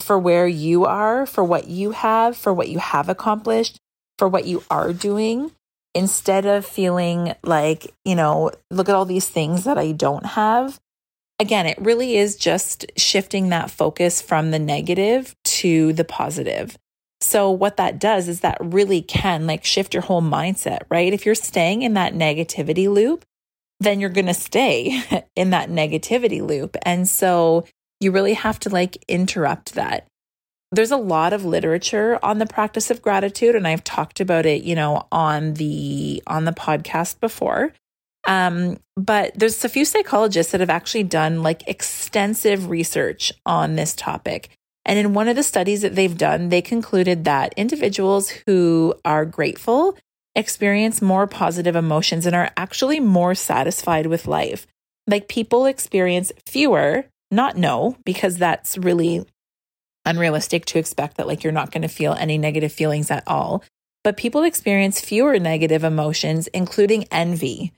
for 0.06 0.16
where 0.16 0.46
you 0.46 0.84
are, 0.84 1.26
for 1.26 1.42
what 1.42 1.66
you 1.66 1.90
have, 1.90 2.36
for 2.36 2.54
what 2.54 2.68
you 2.68 2.78
have 2.78 3.08
accomplished, 3.08 3.76
for 4.18 4.28
what 4.28 4.44
you 4.44 4.62
are 4.70 4.92
doing, 4.92 5.50
instead 5.96 6.46
of 6.46 6.64
feeling 6.64 7.34
like, 7.42 7.92
you 8.04 8.14
know, 8.14 8.52
look 8.70 8.88
at 8.88 8.94
all 8.94 9.04
these 9.04 9.28
things 9.28 9.64
that 9.64 9.76
I 9.76 9.90
don't 9.90 10.24
have. 10.24 10.78
Again, 11.40 11.66
it 11.66 11.76
really 11.80 12.16
is 12.16 12.36
just 12.36 12.86
shifting 12.96 13.48
that 13.48 13.68
focus 13.68 14.22
from 14.22 14.52
the 14.52 14.60
negative 14.60 15.34
to 15.44 15.92
the 15.92 16.04
positive. 16.04 16.78
So, 17.20 17.50
what 17.50 17.76
that 17.78 17.98
does 17.98 18.28
is 18.28 18.40
that 18.40 18.58
really 18.60 19.02
can 19.02 19.48
like 19.48 19.64
shift 19.64 19.92
your 19.92 20.04
whole 20.04 20.22
mindset, 20.22 20.82
right? 20.88 21.12
If 21.12 21.26
you're 21.26 21.34
staying 21.34 21.82
in 21.82 21.94
that 21.94 22.14
negativity 22.14 22.88
loop, 22.88 23.24
then 23.80 23.98
you're 23.98 24.10
going 24.10 24.26
to 24.26 24.34
stay 24.34 25.02
in 25.36 25.50
that 25.50 25.68
negativity 25.68 26.46
loop. 26.46 26.76
And 26.82 27.08
so, 27.08 27.64
you 28.00 28.10
really 28.10 28.34
have 28.34 28.58
to 28.60 28.70
like 28.70 29.02
interrupt 29.08 29.74
that. 29.74 30.06
There's 30.72 30.90
a 30.90 30.96
lot 30.96 31.32
of 31.32 31.44
literature 31.44 32.18
on 32.22 32.38
the 32.38 32.46
practice 32.46 32.90
of 32.90 33.02
gratitude 33.02 33.54
and 33.54 33.66
I've 33.66 33.84
talked 33.84 34.20
about 34.20 34.46
it, 34.46 34.64
you 34.64 34.74
know, 34.74 35.06
on 35.12 35.54
the 35.54 36.22
on 36.26 36.44
the 36.44 36.52
podcast 36.52 37.20
before. 37.20 37.72
Um, 38.26 38.78
but 38.96 39.38
there's 39.38 39.64
a 39.64 39.68
few 39.68 39.84
psychologists 39.84 40.52
that 40.52 40.60
have 40.60 40.70
actually 40.70 41.04
done 41.04 41.42
like 41.42 41.66
extensive 41.68 42.68
research 42.68 43.32
on 43.46 43.76
this 43.76 43.94
topic. 43.94 44.50
And 44.84 44.98
in 44.98 45.14
one 45.14 45.28
of 45.28 45.36
the 45.36 45.42
studies 45.42 45.82
that 45.82 45.94
they've 45.94 46.16
done, 46.16 46.48
they 46.48 46.62
concluded 46.62 47.24
that 47.24 47.54
individuals 47.56 48.30
who 48.46 48.94
are 49.04 49.24
grateful 49.24 49.96
experience 50.34 51.00
more 51.00 51.26
positive 51.26 51.74
emotions 51.74 52.26
and 52.26 52.36
are 52.36 52.50
actually 52.56 53.00
more 53.00 53.34
satisfied 53.34 54.06
with 54.06 54.26
life. 54.26 54.66
Like 55.06 55.28
people 55.28 55.66
experience 55.66 56.30
fewer 56.46 57.06
not 57.30 57.56
no, 57.56 57.96
because 58.04 58.36
that's 58.36 58.78
really 58.78 59.26
unrealistic 60.04 60.64
to 60.66 60.78
expect 60.78 61.16
that 61.16 61.26
like 61.26 61.42
you're 61.42 61.52
not 61.52 61.72
going 61.72 61.82
to 61.82 61.88
feel 61.88 62.12
any 62.12 62.38
negative 62.38 62.72
feelings 62.72 63.10
at 63.10 63.24
all. 63.26 63.64
But 64.04 64.16
people 64.16 64.44
experience 64.44 65.00
fewer 65.00 65.38
negative 65.38 65.82
emotions, 65.82 66.46
including 66.48 67.04
envy. 67.10 67.72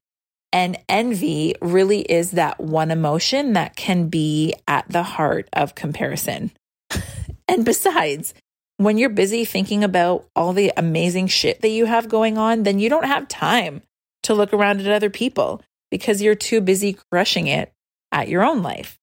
And 0.52 0.78
envy 0.88 1.54
really 1.62 2.00
is 2.00 2.32
that 2.32 2.60
one 2.60 2.90
emotion 2.90 3.54
that 3.54 3.76
can 3.76 4.08
be 4.08 4.54
at 4.66 4.86
the 4.88 5.02
heart 5.02 5.48
of 5.54 5.74
comparison. 5.74 6.52
and 7.48 7.64
besides, 7.64 8.34
when 8.76 8.98
you're 8.98 9.10
busy 9.10 9.44
thinking 9.44 9.82
about 9.82 10.26
all 10.36 10.52
the 10.52 10.72
amazing 10.76 11.28
shit 11.28 11.62
that 11.62 11.68
you 11.68 11.86
have 11.86 12.08
going 12.08 12.38
on, 12.38 12.62
then 12.62 12.78
you 12.78 12.88
don't 12.88 13.06
have 13.06 13.28
time 13.28 13.82
to 14.22 14.34
look 14.34 14.52
around 14.52 14.80
at 14.80 14.86
other 14.86 15.10
people 15.10 15.62
because 15.90 16.22
you're 16.22 16.34
too 16.34 16.60
busy 16.60 16.96
crushing 17.10 17.46
it 17.46 17.72
at 18.12 18.28
your 18.28 18.44
own 18.44 18.62
life. 18.62 18.98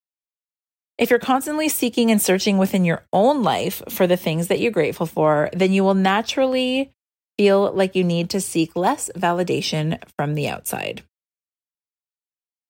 If 0.97 1.09
you're 1.09 1.19
constantly 1.19 1.67
seeking 1.67 2.09
and 2.09 2.21
searching 2.21 2.57
within 2.57 2.85
your 2.85 3.05
own 3.11 3.43
life 3.43 3.81
for 3.89 4.07
the 4.07 4.17
things 4.17 4.47
that 4.47 4.59
you're 4.59 4.71
grateful 4.71 5.05
for, 5.05 5.49
then 5.51 5.73
you 5.73 5.83
will 5.83 5.93
naturally 5.93 6.91
feel 7.37 7.71
like 7.73 7.95
you 7.95 8.03
need 8.03 8.29
to 8.29 8.39
seek 8.39 8.75
less 8.75 9.09
validation 9.15 10.01
from 10.17 10.35
the 10.35 10.47
outside. 10.47 11.03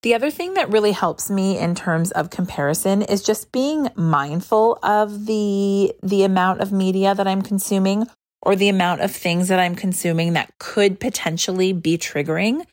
The 0.01 0.13
other 0.13 0.29
thing 0.29 0.53
that 0.55 0.72
really 0.72 0.91
helps 0.91 1.29
me 1.29 1.58
in 1.58 1.74
terms 1.74 2.12
of 2.12 2.29
comparison 2.29 3.01
is 3.01 3.24
just 3.24 3.51
being 3.51 3.89
mindful 3.96 4.77
of 4.84 5.25
the 5.25 5.94
the 6.03 6.24
amount 6.24 6.62
of 6.62 6.72
media 6.72 7.15
that 7.15 7.27
I'm 7.27 7.41
consuming 7.41 8.05
or 8.41 8.55
the 8.55 8.70
amount 8.70 9.01
of 9.01 9.12
things 9.12 9.48
that 9.48 9.60
I'm 9.60 9.74
consuming 9.75 10.34
that 10.34 10.51
could 10.60 11.00
potentially 11.00 11.74
be 11.74 11.98
triggering 11.98 12.65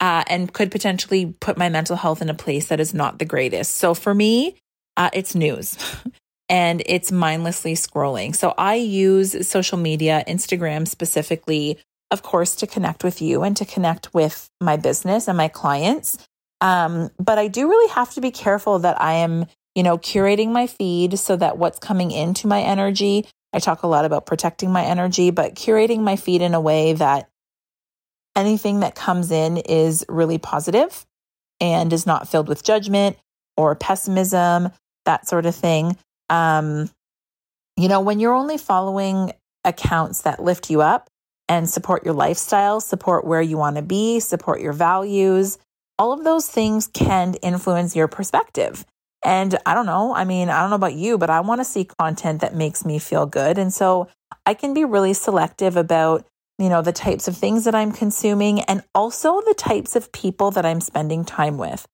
uh, 0.00 0.24
and 0.28 0.52
could 0.52 0.70
potentially 0.70 1.34
put 1.40 1.56
my 1.56 1.70
mental 1.70 1.96
health 1.96 2.20
in 2.20 2.28
a 2.28 2.34
place 2.34 2.66
that 2.66 2.80
is 2.80 2.92
not 2.92 3.18
the 3.18 3.24
greatest. 3.24 3.76
So 3.76 3.94
for 3.94 4.14
me, 4.14 4.56
uh, 4.96 5.10
it's 5.12 5.34
news. 5.34 5.76
and 6.48 6.82
it's 6.86 7.10
mindlessly 7.10 7.74
scrolling. 7.74 8.34
So 8.34 8.54
I 8.58 8.74
use 8.74 9.48
social 9.48 9.78
media, 9.78 10.24
Instagram 10.28 10.86
specifically, 10.86 11.78
of 12.10 12.22
course, 12.22 12.54
to 12.56 12.66
connect 12.66 13.02
with 13.02 13.22
you 13.22 13.42
and 13.42 13.56
to 13.56 13.64
connect 13.64 14.12
with 14.12 14.50
my 14.60 14.76
business 14.76 15.26
and 15.26 15.38
my 15.38 15.48
clients. 15.48 16.18
Um, 16.60 17.10
but 17.18 17.38
I 17.38 17.48
do 17.48 17.68
really 17.68 17.90
have 17.92 18.12
to 18.14 18.20
be 18.20 18.30
careful 18.30 18.78
that 18.80 19.00
I 19.00 19.14
am, 19.14 19.46
you 19.74 19.82
know, 19.82 19.98
curating 19.98 20.50
my 20.50 20.66
feed 20.66 21.18
so 21.18 21.36
that 21.36 21.58
what's 21.58 21.78
coming 21.78 22.10
into 22.10 22.46
my 22.46 22.60
energy, 22.60 23.26
I 23.52 23.58
talk 23.58 23.82
a 23.82 23.86
lot 23.86 24.04
about 24.04 24.26
protecting 24.26 24.70
my 24.70 24.84
energy, 24.84 25.30
but 25.30 25.54
curating 25.54 26.00
my 26.00 26.16
feed 26.16 26.42
in 26.42 26.54
a 26.54 26.60
way 26.60 26.92
that 26.92 27.28
anything 28.36 28.80
that 28.80 28.94
comes 28.94 29.30
in 29.30 29.58
is 29.58 30.04
really 30.08 30.38
positive 30.38 31.06
and 31.60 31.92
is 31.92 32.06
not 32.06 32.28
filled 32.28 32.48
with 32.48 32.64
judgment 32.64 33.16
or 33.56 33.74
pessimism, 33.76 34.70
that 35.04 35.28
sort 35.28 35.46
of 35.46 35.54
thing. 35.54 35.96
Um, 36.30 36.90
you 37.76 37.88
know, 37.88 38.00
when 38.00 38.20
you're 38.20 38.34
only 38.34 38.58
following 38.58 39.32
accounts 39.64 40.22
that 40.22 40.42
lift 40.42 40.70
you 40.70 40.80
up 40.80 41.08
and 41.48 41.68
support 41.68 42.04
your 42.04 42.14
lifestyle, 42.14 42.80
support 42.80 43.26
where 43.26 43.42
you 43.42 43.56
want 43.56 43.76
to 43.76 43.82
be, 43.82 44.20
support 44.20 44.60
your 44.60 44.72
values, 44.72 45.58
all 45.98 46.12
of 46.12 46.24
those 46.24 46.48
things 46.48 46.86
can 46.86 47.34
influence 47.34 47.94
your 47.94 48.08
perspective. 48.08 48.84
And 49.24 49.56
I 49.64 49.74
don't 49.74 49.86
know, 49.86 50.14
I 50.14 50.24
mean, 50.24 50.50
I 50.50 50.60
don't 50.60 50.70
know 50.70 50.76
about 50.76 50.94
you, 50.94 51.16
but 51.16 51.30
I 51.30 51.40
want 51.40 51.60
to 51.60 51.64
see 51.64 51.84
content 51.84 52.42
that 52.42 52.54
makes 52.54 52.84
me 52.84 52.98
feel 52.98 53.24
good. 53.26 53.58
And 53.58 53.72
so 53.72 54.08
I 54.44 54.54
can 54.54 54.74
be 54.74 54.84
really 54.84 55.14
selective 55.14 55.76
about, 55.76 56.26
you 56.58 56.68
know, 56.68 56.82
the 56.82 56.92
types 56.92 57.26
of 57.26 57.36
things 57.36 57.64
that 57.64 57.74
I'm 57.74 57.90
consuming 57.90 58.60
and 58.60 58.82
also 58.94 59.40
the 59.40 59.54
types 59.54 59.96
of 59.96 60.12
people 60.12 60.50
that 60.52 60.66
I'm 60.66 60.80
spending 60.80 61.24
time 61.24 61.56
with. 61.56 61.86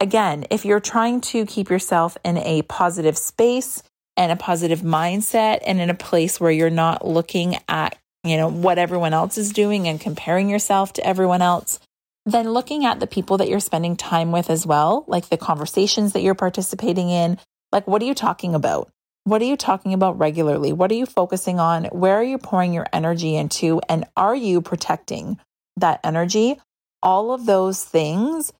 Again, 0.00 0.46
if 0.50 0.64
you're 0.64 0.80
trying 0.80 1.20
to 1.22 1.44
keep 1.44 1.70
yourself 1.70 2.16
in 2.24 2.38
a 2.38 2.62
positive 2.62 3.18
space 3.18 3.82
and 4.16 4.30
a 4.30 4.36
positive 4.36 4.80
mindset 4.80 5.60
and 5.66 5.80
in 5.80 5.90
a 5.90 5.94
place 5.94 6.40
where 6.40 6.52
you're 6.52 6.70
not 6.70 7.06
looking 7.06 7.56
at, 7.68 7.98
you 8.22 8.36
know, 8.36 8.48
what 8.48 8.78
everyone 8.78 9.12
else 9.12 9.38
is 9.38 9.52
doing 9.52 9.88
and 9.88 10.00
comparing 10.00 10.48
yourself 10.48 10.92
to 10.94 11.06
everyone 11.06 11.42
else, 11.42 11.80
then 12.26 12.52
looking 12.52 12.84
at 12.84 13.00
the 13.00 13.06
people 13.08 13.38
that 13.38 13.48
you're 13.48 13.58
spending 13.58 13.96
time 13.96 14.30
with 14.30 14.50
as 14.50 14.64
well, 14.64 15.04
like 15.08 15.30
the 15.30 15.36
conversations 15.36 16.12
that 16.12 16.20
you're 16.20 16.34
participating 16.34 17.10
in, 17.10 17.38
like 17.72 17.86
what 17.88 18.00
are 18.00 18.06
you 18.06 18.14
talking 18.14 18.54
about? 18.54 18.88
What 19.24 19.42
are 19.42 19.46
you 19.46 19.56
talking 19.56 19.94
about 19.94 20.18
regularly? 20.18 20.72
What 20.72 20.92
are 20.92 20.96
you 20.96 21.06
focusing 21.06 21.58
on? 21.58 21.86
Where 21.86 22.16
are 22.16 22.24
you 22.24 22.38
pouring 22.38 22.72
your 22.72 22.86
energy 22.92 23.34
into? 23.34 23.80
And 23.88 24.04
are 24.16 24.36
you 24.36 24.62
protecting 24.62 25.38
that 25.76 26.00
energy? 26.04 26.60
All 27.02 27.32
of 27.32 27.46
those 27.46 27.84
things 27.84 28.52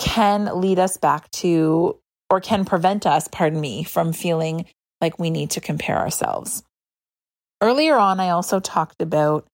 can 0.00 0.60
lead 0.60 0.80
us 0.80 0.96
back 0.96 1.30
to, 1.30 1.96
or 2.28 2.40
can 2.40 2.64
prevent 2.64 3.06
us, 3.06 3.28
pardon 3.28 3.60
me, 3.60 3.84
from 3.84 4.12
feeling 4.12 4.64
like 5.00 5.20
we 5.20 5.30
need 5.30 5.50
to 5.50 5.60
compare 5.60 5.98
ourselves. 5.98 6.64
Earlier 7.60 7.96
on, 7.96 8.18
I 8.18 8.30
also 8.30 8.58
talked 8.58 9.00
about 9.00 9.46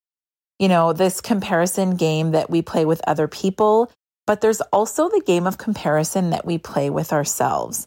you 0.58 0.68
know, 0.68 0.92
this 0.92 1.20
comparison 1.20 1.96
game 1.96 2.32
that 2.32 2.50
we 2.50 2.62
play 2.62 2.84
with 2.84 3.02
other 3.06 3.28
people, 3.28 3.90
but 4.26 4.40
there's 4.40 4.60
also 4.72 5.08
the 5.08 5.22
game 5.26 5.46
of 5.46 5.58
comparison 5.58 6.30
that 6.30 6.46
we 6.46 6.58
play 6.58 6.90
with 6.90 7.12
ourselves. 7.12 7.86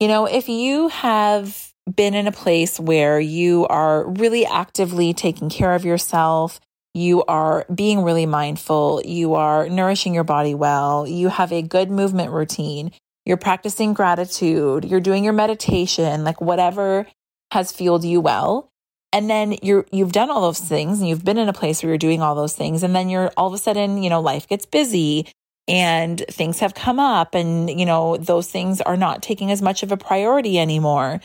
You 0.00 0.08
know, 0.08 0.26
if 0.26 0.48
you 0.48 0.88
have 0.88 1.72
been 1.92 2.14
in 2.14 2.26
a 2.26 2.32
place 2.32 2.78
where 2.78 3.18
you 3.18 3.66
are 3.66 4.08
really 4.08 4.46
actively 4.46 5.12
taking 5.12 5.48
care 5.48 5.74
of 5.74 5.84
yourself, 5.84 6.60
you 6.98 7.24
are 7.24 7.64
being 7.74 8.02
really 8.02 8.26
mindful, 8.26 9.02
you 9.04 9.34
are 9.34 9.68
nourishing 9.68 10.14
your 10.14 10.24
body 10.24 10.54
well, 10.54 11.06
you 11.06 11.28
have 11.28 11.52
a 11.52 11.62
good 11.62 11.90
movement 11.90 12.32
routine, 12.32 12.92
you're 13.24 13.36
practicing 13.36 13.94
gratitude, 13.94 14.84
you're 14.84 15.00
doing 15.00 15.24
your 15.24 15.32
meditation, 15.32 16.24
like 16.24 16.40
whatever 16.40 17.06
has 17.52 17.72
fueled 17.72 18.04
you 18.04 18.20
well, 18.20 18.70
and 19.12 19.30
then 19.30 19.56
you're 19.62 19.86
you've 19.90 20.12
done 20.12 20.30
all 20.30 20.40
those 20.40 20.60
things 20.60 21.00
and 21.00 21.08
you've 21.08 21.24
been 21.24 21.38
in 21.38 21.48
a 21.48 21.52
place 21.52 21.82
where 21.82 21.90
you're 21.90 21.98
doing 21.98 22.20
all 22.22 22.34
those 22.34 22.54
things 22.54 22.82
and 22.82 22.94
then 22.94 23.08
you're 23.08 23.32
all 23.36 23.46
of 23.46 23.54
a 23.54 23.58
sudden 23.58 24.02
you 24.02 24.10
know 24.10 24.20
life 24.20 24.48
gets 24.48 24.66
busy 24.66 25.26
and 25.66 26.24
things 26.30 26.60
have 26.60 26.74
come 26.74 26.98
up 26.98 27.34
and 27.34 27.70
you 27.70 27.86
know 27.86 28.16
those 28.16 28.50
things 28.50 28.80
are 28.80 28.96
not 28.96 29.22
taking 29.22 29.50
as 29.50 29.62
much 29.62 29.82
of 29.82 29.92
a 29.92 29.96
priority 29.96 30.58
anymore. 30.58 31.20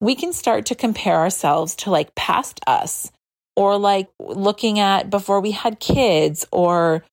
We 0.00 0.14
can 0.14 0.32
start 0.32 0.66
to 0.66 0.74
compare 0.74 1.16
ourselves 1.16 1.74
to 1.76 1.90
like 1.90 2.14
past 2.14 2.60
us 2.66 3.10
or 3.56 3.78
like 3.78 4.08
looking 4.20 4.78
at 4.78 5.10
before 5.10 5.40
we 5.40 5.50
had 5.50 5.80
kids 5.80 6.46
or 6.52 7.04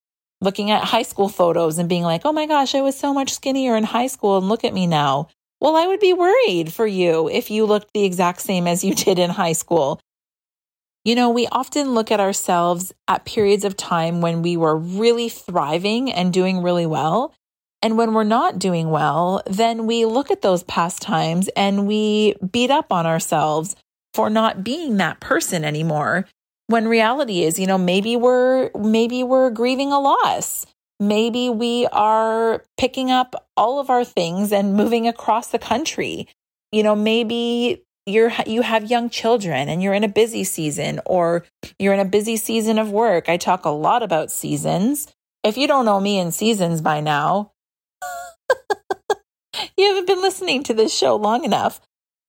looking 0.42 0.72
at 0.72 0.84
high 0.84 1.04
school 1.04 1.30
photos 1.30 1.78
and 1.78 1.88
being 1.88 2.04
like 2.04 2.22
oh 2.26 2.34
my 2.34 2.46
gosh 2.46 2.76
i 2.76 2.82
was 2.82 2.98
so 2.98 3.14
much 3.14 3.34
skinnier 3.34 3.76
in 3.76 3.84
high 3.84 4.08
school 4.08 4.38
and 4.38 4.50
look 4.50 4.64
at 4.64 4.74
me 4.74 4.86
now 4.86 5.28
well, 5.64 5.78
I 5.78 5.88
would 5.88 6.02
be 6.02 6.12
worried 6.12 6.74
for 6.74 6.86
you 6.86 7.30
if 7.30 7.50
you 7.50 7.66
looked 7.66 7.94
the 7.94 8.04
exact 8.04 8.42
same 8.42 8.68
as 8.68 8.84
you 8.84 8.94
did 8.96 9.18
in 9.18 9.30
high 9.30 9.54
school. 9.54 10.02
You 11.06 11.16
know, 11.16 11.30
we 11.30 11.48
often 11.48 11.94
look 11.94 12.12
at 12.12 12.20
ourselves 12.20 12.94
at 13.08 13.24
periods 13.24 13.64
of 13.64 13.78
time 13.78 14.20
when 14.20 14.42
we 14.42 14.58
were 14.58 14.76
really 14.76 15.30
thriving 15.30 16.12
and 16.12 16.34
doing 16.34 16.62
really 16.62 16.86
well. 16.86 17.34
And 17.82 17.98
when 17.98 18.14
we're 18.14 18.26
not 18.26 18.60
doing 18.60 18.90
well, 18.90 19.42
then 19.48 19.88
we 19.88 20.04
look 20.04 20.32
at 20.32 20.42
those 20.42 20.64
past 20.64 21.02
times 21.02 21.48
and 21.56 21.88
we 21.88 22.36
beat 22.52 22.70
up 22.70 22.92
on 22.92 23.06
ourselves 23.06 23.78
for 24.14 24.30
not 24.30 24.64
being 24.64 24.98
that 24.98 25.20
person 25.20 25.64
anymore. 25.64 26.28
When 26.68 26.88
reality 26.88 27.44
is, 27.44 27.60
you 27.60 27.68
know, 27.68 27.78
maybe 27.78 28.16
we're 28.16 28.72
maybe 28.76 29.24
we're 29.24 29.50
grieving 29.50 29.92
a 29.92 30.00
loss. 30.00 30.66
Maybe 31.00 31.50
we 31.50 31.88
are 31.92 32.64
picking 32.78 33.12
up 33.12 33.36
all 33.58 33.80
of 33.80 33.90
our 33.90 34.06
things 34.06 34.52
and 34.52 34.76
moving 34.76 35.08
across 35.08 35.48
the 35.48 35.60
country. 35.60 36.28
You 36.72 36.84
know, 36.84 36.96
maybe 36.96 37.84
you're 38.06 38.32
you 38.46 38.62
have 38.62 38.90
young 38.90 39.10
children 39.10 39.70
and 39.70 39.82
you're 39.82 39.94
in 39.94 40.04
a 40.04 40.10
busy 40.10 40.44
season 40.44 41.00
or 41.06 41.46
you're 41.80 41.94
in 41.94 42.00
a 42.00 42.06
busy 42.06 42.38
season 42.38 42.80
of 42.80 42.92
work. 42.92 43.30
I 43.30 43.38
talk 43.38 43.66
a 43.66 43.70
lot 43.70 44.04
about 44.04 44.32
seasons. 44.32 45.14
If 45.44 45.58
you 45.58 45.68
don't 45.68 45.86
know 45.86 46.00
me 46.00 46.18
in 46.18 46.32
seasons 46.32 46.82
by 46.82 47.02
now, 47.02 47.52
you 49.78 49.88
haven't 49.88 50.08
been 50.08 50.22
listening 50.22 50.64
to 50.64 50.74
this 50.74 50.96
show 50.96 51.16
long 51.16 51.44
enough. 51.44 51.82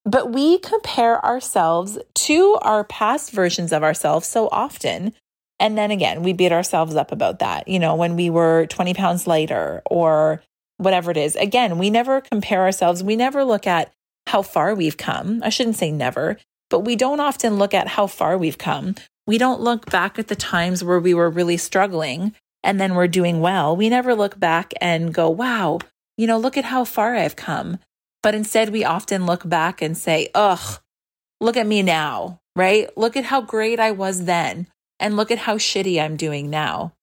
But 0.05 0.33
we 0.33 0.59
compare 0.59 1.25
ourselves 1.25 1.99
to 2.15 2.59
our 2.61 2.85
past 2.85 3.31
versions 3.31 3.73
of 3.73 3.83
ourselves 3.83 4.27
so 4.27 4.49
often. 4.53 5.15
And 5.59 5.79
then 5.79 5.91
again, 5.91 6.23
we 6.23 6.33
beat 6.33 6.53
ourselves 6.53 6.95
up 6.95 7.11
about 7.11 7.39
that. 7.39 7.69
You 7.69 7.79
know, 7.79 7.95
when 7.95 8.17
we 8.17 8.29
were 8.29 8.67
20 8.67 8.93
pounds 8.95 9.27
lighter 9.27 9.83
or 9.87 10.43
whatever 10.77 11.11
it 11.11 11.17
is. 11.17 11.37
Again, 11.37 11.79
we 11.79 11.91
never 11.91 12.21
compare 12.21 12.63
ourselves. 12.63 13.03
We 13.03 13.17
never 13.17 13.45
look 13.45 13.67
at 13.67 13.93
how 14.27 14.43
far 14.43 14.75
we've 14.75 14.97
come. 14.97 15.41
I 15.45 15.49
shouldn't 15.49 15.77
say 15.77 15.91
never, 15.91 16.39
but 16.71 16.81
we 16.81 16.97
don't 16.97 17.21
often 17.21 17.59
look 17.59 17.75
at 17.75 17.89
how 17.89 18.07
far 18.07 18.37
we've 18.37 18.59
come. 18.59 18.95
We 19.27 19.39
don't 19.39 19.61
look 19.61 19.91
back 19.91 20.19
at 20.19 20.29
the 20.29 20.37
times 20.37 20.85
where 20.85 21.01
we 21.01 21.15
were 21.15 21.31
really 21.31 21.57
struggling 21.57 22.35
and 22.63 22.81
then 22.81 22.95
we're 22.95 23.09
doing 23.09 23.41
well. 23.41 23.77
We 23.77 23.89
never 23.89 24.15
look 24.15 24.39
back 24.39 24.73
and 24.81 25.15
go, 25.15 25.31
wow, 25.31 25.79
you 26.17 26.27
know, 26.27 26.39
look 26.39 26.57
at 26.57 26.65
how 26.65 26.85
far 26.85 27.15
I've 27.15 27.37
come. 27.37 27.79
But 28.25 28.35
instead, 28.35 28.71
we 28.71 28.85
often 28.85 29.27
look 29.27 29.49
back 29.49 29.81
and 29.83 29.97
say, 29.97 30.31
ugh, 30.35 30.81
look 31.41 31.57
at 31.57 31.67
me 31.67 31.83
now, 31.83 32.41
right? 32.57 32.89
Look 32.97 33.17
at 33.17 33.27
how 33.27 33.41
great 33.41 33.79
I 33.79 33.93
was 33.93 34.25
then 34.25 34.67
and 34.99 35.17
look 35.17 35.31
at 35.31 35.39
how 35.39 35.59
shitty 35.59 36.03
I'm 36.03 36.17
doing 36.17 36.51
now. 36.51 36.95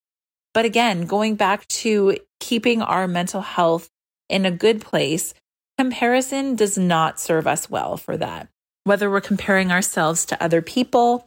But 0.54 0.66
again, 0.66 1.06
going 1.06 1.36
back 1.36 1.66
to 1.68 2.18
keeping 2.42 2.82
our 2.82 3.08
mental 3.08 3.42
health 3.42 3.88
in 4.28 4.46
a 4.46 4.52
good 4.52 4.82
place 4.82 5.34
Comparison 5.82 6.56
does 6.56 6.78
not 6.78 7.20
serve 7.20 7.48
us 7.48 7.68
well 7.68 7.98
for 7.98 8.16
that. 8.16 8.50
Whether 8.84 9.10
we're 9.10 9.20
comparing 9.20 9.72
ourselves 9.72 10.26
to 10.26 10.44
other 10.44 10.62
people 10.62 11.26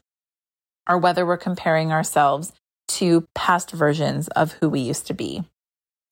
or 0.88 0.96
whether 0.96 1.26
we're 1.26 1.38
comparing 1.38 1.90
ourselves 1.90 2.52
to 2.86 3.26
past 3.34 3.72
versions 3.72 4.28
of 4.28 4.52
who 4.52 4.68
we 4.68 4.78
used 4.78 5.08
to 5.08 5.12
be. 5.12 5.42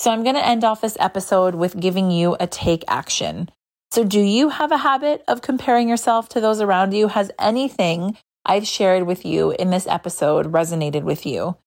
So, 0.00 0.10
I'm 0.10 0.24
going 0.24 0.34
to 0.34 0.44
end 0.44 0.64
off 0.64 0.80
this 0.80 0.96
episode 0.98 1.54
with 1.54 1.78
giving 1.78 2.10
you 2.10 2.36
a 2.40 2.48
take 2.48 2.82
action. 2.88 3.48
So, 3.92 4.04
do 4.04 4.20
you 4.20 4.48
have 4.48 4.72
a 4.72 4.78
habit 4.78 5.22
of 5.28 5.42
comparing 5.42 5.86
yourself 5.86 6.26
to 6.30 6.40
those 6.40 6.62
around 6.62 6.92
you? 6.92 7.08
Has 7.08 7.30
anything 7.38 8.16
I've 8.42 8.66
shared 8.66 9.06
with 9.06 9.26
you 9.26 9.50
in 9.50 9.68
this 9.68 9.86
episode 9.86 10.50
resonated 10.50 11.02
with 11.02 11.26
you. 11.26 11.58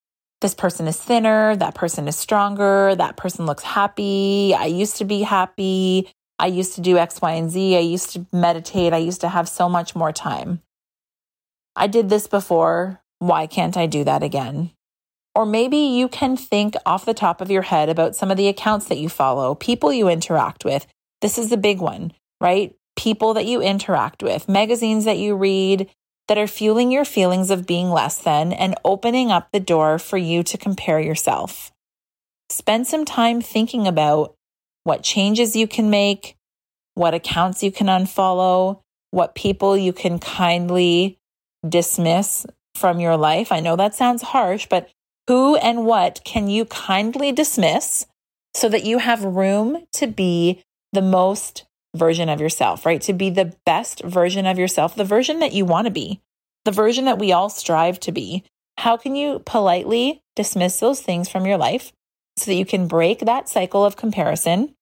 This 0.41 0.55
person 0.55 0.87
is 0.87 0.99
thinner, 0.99 1.55
that 1.55 1.75
person 1.75 2.07
is 2.07 2.15
stronger, 2.15 2.95
that 2.95 3.15
person 3.15 3.45
looks 3.45 3.61
happy. 3.61 4.55
I 4.57 4.65
used 4.65 4.97
to 4.97 5.05
be 5.05 5.21
happy. 5.21 6.09
I 6.39 6.47
used 6.47 6.73
to 6.73 6.81
do 6.81 6.97
X, 6.97 7.21
Y, 7.21 7.31
and 7.33 7.51
Z. 7.51 7.77
I 7.77 7.81
used 7.81 8.09
to 8.13 8.25
meditate. 8.33 8.91
I 8.91 8.97
used 8.97 9.21
to 9.21 9.29
have 9.29 9.47
so 9.47 9.69
much 9.69 9.95
more 9.95 10.11
time. 10.11 10.63
I 11.75 11.85
did 11.85 12.09
this 12.09 12.25
before. 12.25 13.03
Why 13.19 13.45
can't 13.45 13.77
I 13.77 13.85
do 13.85 14.03
that 14.03 14.23
again? 14.23 14.71
Or 15.35 15.45
maybe 15.45 15.77
you 15.77 16.07
can 16.07 16.37
think 16.37 16.73
off 16.87 17.05
the 17.05 17.13
top 17.13 17.39
of 17.39 17.51
your 17.51 17.61
head 17.61 17.87
about 17.87 18.15
some 18.15 18.31
of 18.31 18.37
the 18.37 18.47
accounts 18.47 18.87
that 18.87 18.97
you 18.97 19.09
follow, 19.09 19.53
people 19.53 19.93
you 19.93 20.09
interact 20.09 20.65
with. 20.65 20.87
This 21.21 21.37
is 21.37 21.49
the 21.49 21.57
big 21.57 21.79
one, 21.79 22.13
right? 22.41 22.75
People 22.95 23.33
that 23.33 23.45
you 23.45 23.61
interact 23.61 24.23
with, 24.23 24.49
magazines 24.49 25.05
that 25.05 25.17
you 25.17 25.35
read, 25.35 25.89
that 26.27 26.37
are 26.37 26.47
fueling 26.47 26.91
your 26.91 27.05
feelings 27.05 27.51
of 27.51 27.67
being 27.67 27.89
less 27.89 28.17
than 28.17 28.51
and 28.51 28.75
opening 28.83 29.31
up 29.31 29.49
the 29.51 29.59
door 29.59 29.99
for 29.99 30.17
you 30.17 30.43
to 30.43 30.57
compare 30.57 30.99
yourself. 30.99 31.71
Spend 32.49 32.87
some 32.87 33.05
time 33.05 33.41
thinking 33.41 33.87
about 33.87 34.35
what 34.83 35.03
changes 35.03 35.55
you 35.55 35.67
can 35.67 35.89
make, 35.89 36.35
what 36.93 37.13
accounts 37.13 37.63
you 37.63 37.71
can 37.71 37.87
unfollow, 37.87 38.81
what 39.11 39.35
people 39.35 39.77
you 39.77 39.93
can 39.93 40.19
kindly 40.19 41.17
dismiss 41.67 42.45
from 42.75 42.99
your 42.99 43.17
life. 43.17 43.51
I 43.51 43.59
know 43.59 43.75
that 43.75 43.95
sounds 43.95 44.21
harsh, 44.21 44.67
but 44.69 44.89
who 45.27 45.55
and 45.57 45.85
what 45.85 46.21
can 46.23 46.49
you 46.49 46.65
kindly 46.65 47.31
dismiss 47.31 48.05
so 48.53 48.69
that 48.69 48.85
you 48.85 48.99
have 48.99 49.23
room 49.23 49.85
to 49.93 50.07
be 50.07 50.63
the 50.95 51.01
most 51.01 51.65
version 51.95 52.27
of 52.29 52.41
yourself, 52.41 52.85
right? 52.85 53.01
To 53.01 53.13
be 53.13 53.29
the 53.29 53.53
best 53.65 54.01
version 54.03 54.45
of 54.45 54.57
yourself, 54.57 54.95
the 54.95 55.05
version 55.05 55.39
that 55.39 55.53
you 55.53 55.65
want 55.65 55.85
to 55.85 55.91
be, 55.91 56.21
the 56.65 56.71
version 56.71 57.05
that 57.05 57.19
we 57.19 57.31
all 57.31 57.49
strive 57.49 57.99
to 58.01 58.11
be. 58.11 58.43
How 58.77 58.97
can 58.97 59.15
you 59.15 59.39
politely 59.45 60.21
dismiss 60.35 60.79
those 60.79 61.01
things 61.01 61.29
from 61.29 61.45
your 61.45 61.57
life 61.57 61.93
so 62.37 62.51
that 62.51 62.55
you 62.55 62.65
can 62.65 62.87
break 62.87 63.19
that 63.19 63.47
cycle 63.47 63.85
of 63.85 63.95
comparison? 63.95 64.75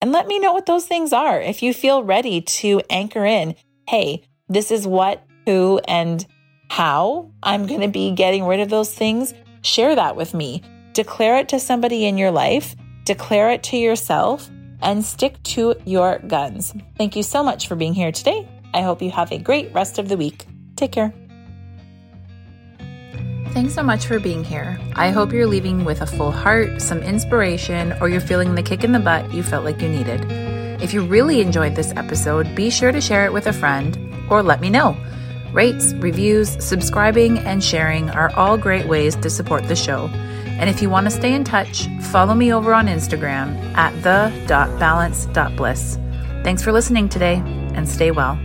And 0.00 0.12
let 0.12 0.26
me 0.26 0.38
know 0.38 0.52
what 0.52 0.66
those 0.66 0.86
things 0.86 1.12
are. 1.12 1.40
If 1.40 1.62
you 1.62 1.72
feel 1.72 2.04
ready 2.04 2.42
to 2.42 2.82
anchor 2.90 3.24
in, 3.24 3.56
hey, 3.88 4.22
this 4.48 4.70
is 4.70 4.86
what, 4.86 5.24
who, 5.46 5.80
and 5.88 6.24
how 6.68 7.32
I'm 7.42 7.66
going 7.66 7.80
to 7.80 7.88
be 7.88 8.12
getting 8.12 8.44
rid 8.44 8.60
of 8.60 8.68
those 8.68 8.92
things, 8.94 9.34
share 9.62 9.94
that 9.94 10.14
with 10.16 10.34
me. 10.34 10.62
Declare 10.92 11.38
it 11.38 11.48
to 11.48 11.58
somebody 11.58 12.04
in 12.04 12.18
your 12.18 12.30
life, 12.30 12.76
declare 13.04 13.50
it 13.50 13.62
to 13.64 13.76
yourself, 13.76 14.48
and 14.82 15.04
stick 15.04 15.42
to 15.54 15.74
your 15.84 16.18
guns. 16.20 16.74
Thank 16.96 17.16
you 17.16 17.22
so 17.22 17.42
much 17.42 17.68
for 17.68 17.76
being 17.76 17.94
here 17.94 18.12
today. 18.12 18.48
I 18.74 18.82
hope 18.82 19.00
you 19.02 19.10
have 19.10 19.32
a 19.32 19.38
great 19.38 19.72
rest 19.72 19.98
of 19.98 20.08
the 20.08 20.16
week. 20.16 20.46
Take 20.76 20.92
care. 20.92 21.12
Thanks 23.56 23.74
so 23.74 23.82
much 23.82 24.06
for 24.06 24.20
being 24.20 24.44
here. 24.44 24.78
I 24.96 25.10
hope 25.10 25.32
you're 25.32 25.46
leaving 25.46 25.86
with 25.86 26.02
a 26.02 26.06
full 26.06 26.30
heart, 26.30 26.82
some 26.82 27.02
inspiration, 27.02 27.94
or 28.02 28.08
you're 28.10 28.20
feeling 28.20 28.54
the 28.54 28.62
kick 28.62 28.84
in 28.84 28.92
the 28.92 28.98
butt 28.98 29.32
you 29.32 29.42
felt 29.42 29.64
like 29.64 29.80
you 29.80 29.88
needed. 29.88 30.30
If 30.82 30.92
you 30.92 31.02
really 31.02 31.40
enjoyed 31.40 31.74
this 31.74 31.90
episode, 31.92 32.54
be 32.54 32.68
sure 32.68 32.92
to 32.92 33.00
share 33.00 33.24
it 33.24 33.32
with 33.32 33.46
a 33.46 33.54
friend 33.54 33.98
or 34.28 34.42
let 34.42 34.60
me 34.60 34.68
know. 34.68 34.94
Rates, 35.54 35.94
reviews, 35.94 36.62
subscribing, 36.62 37.38
and 37.38 37.64
sharing 37.64 38.10
are 38.10 38.30
all 38.36 38.58
great 38.58 38.86
ways 38.86 39.16
to 39.16 39.30
support 39.30 39.66
the 39.68 39.76
show. 39.76 40.10
And 40.58 40.70
if 40.70 40.80
you 40.82 40.90
want 40.90 41.06
to 41.06 41.10
stay 41.10 41.34
in 41.34 41.44
touch, 41.44 41.86
follow 42.00 42.34
me 42.34 42.52
over 42.52 42.72
on 42.72 42.86
Instagram 42.86 43.56
at 43.76 43.92
the.balance.bliss. 44.02 45.98
Thanks 46.44 46.62
for 46.62 46.72
listening 46.72 47.08
today 47.08 47.42
and 47.74 47.88
stay 47.88 48.10
well. 48.10 48.38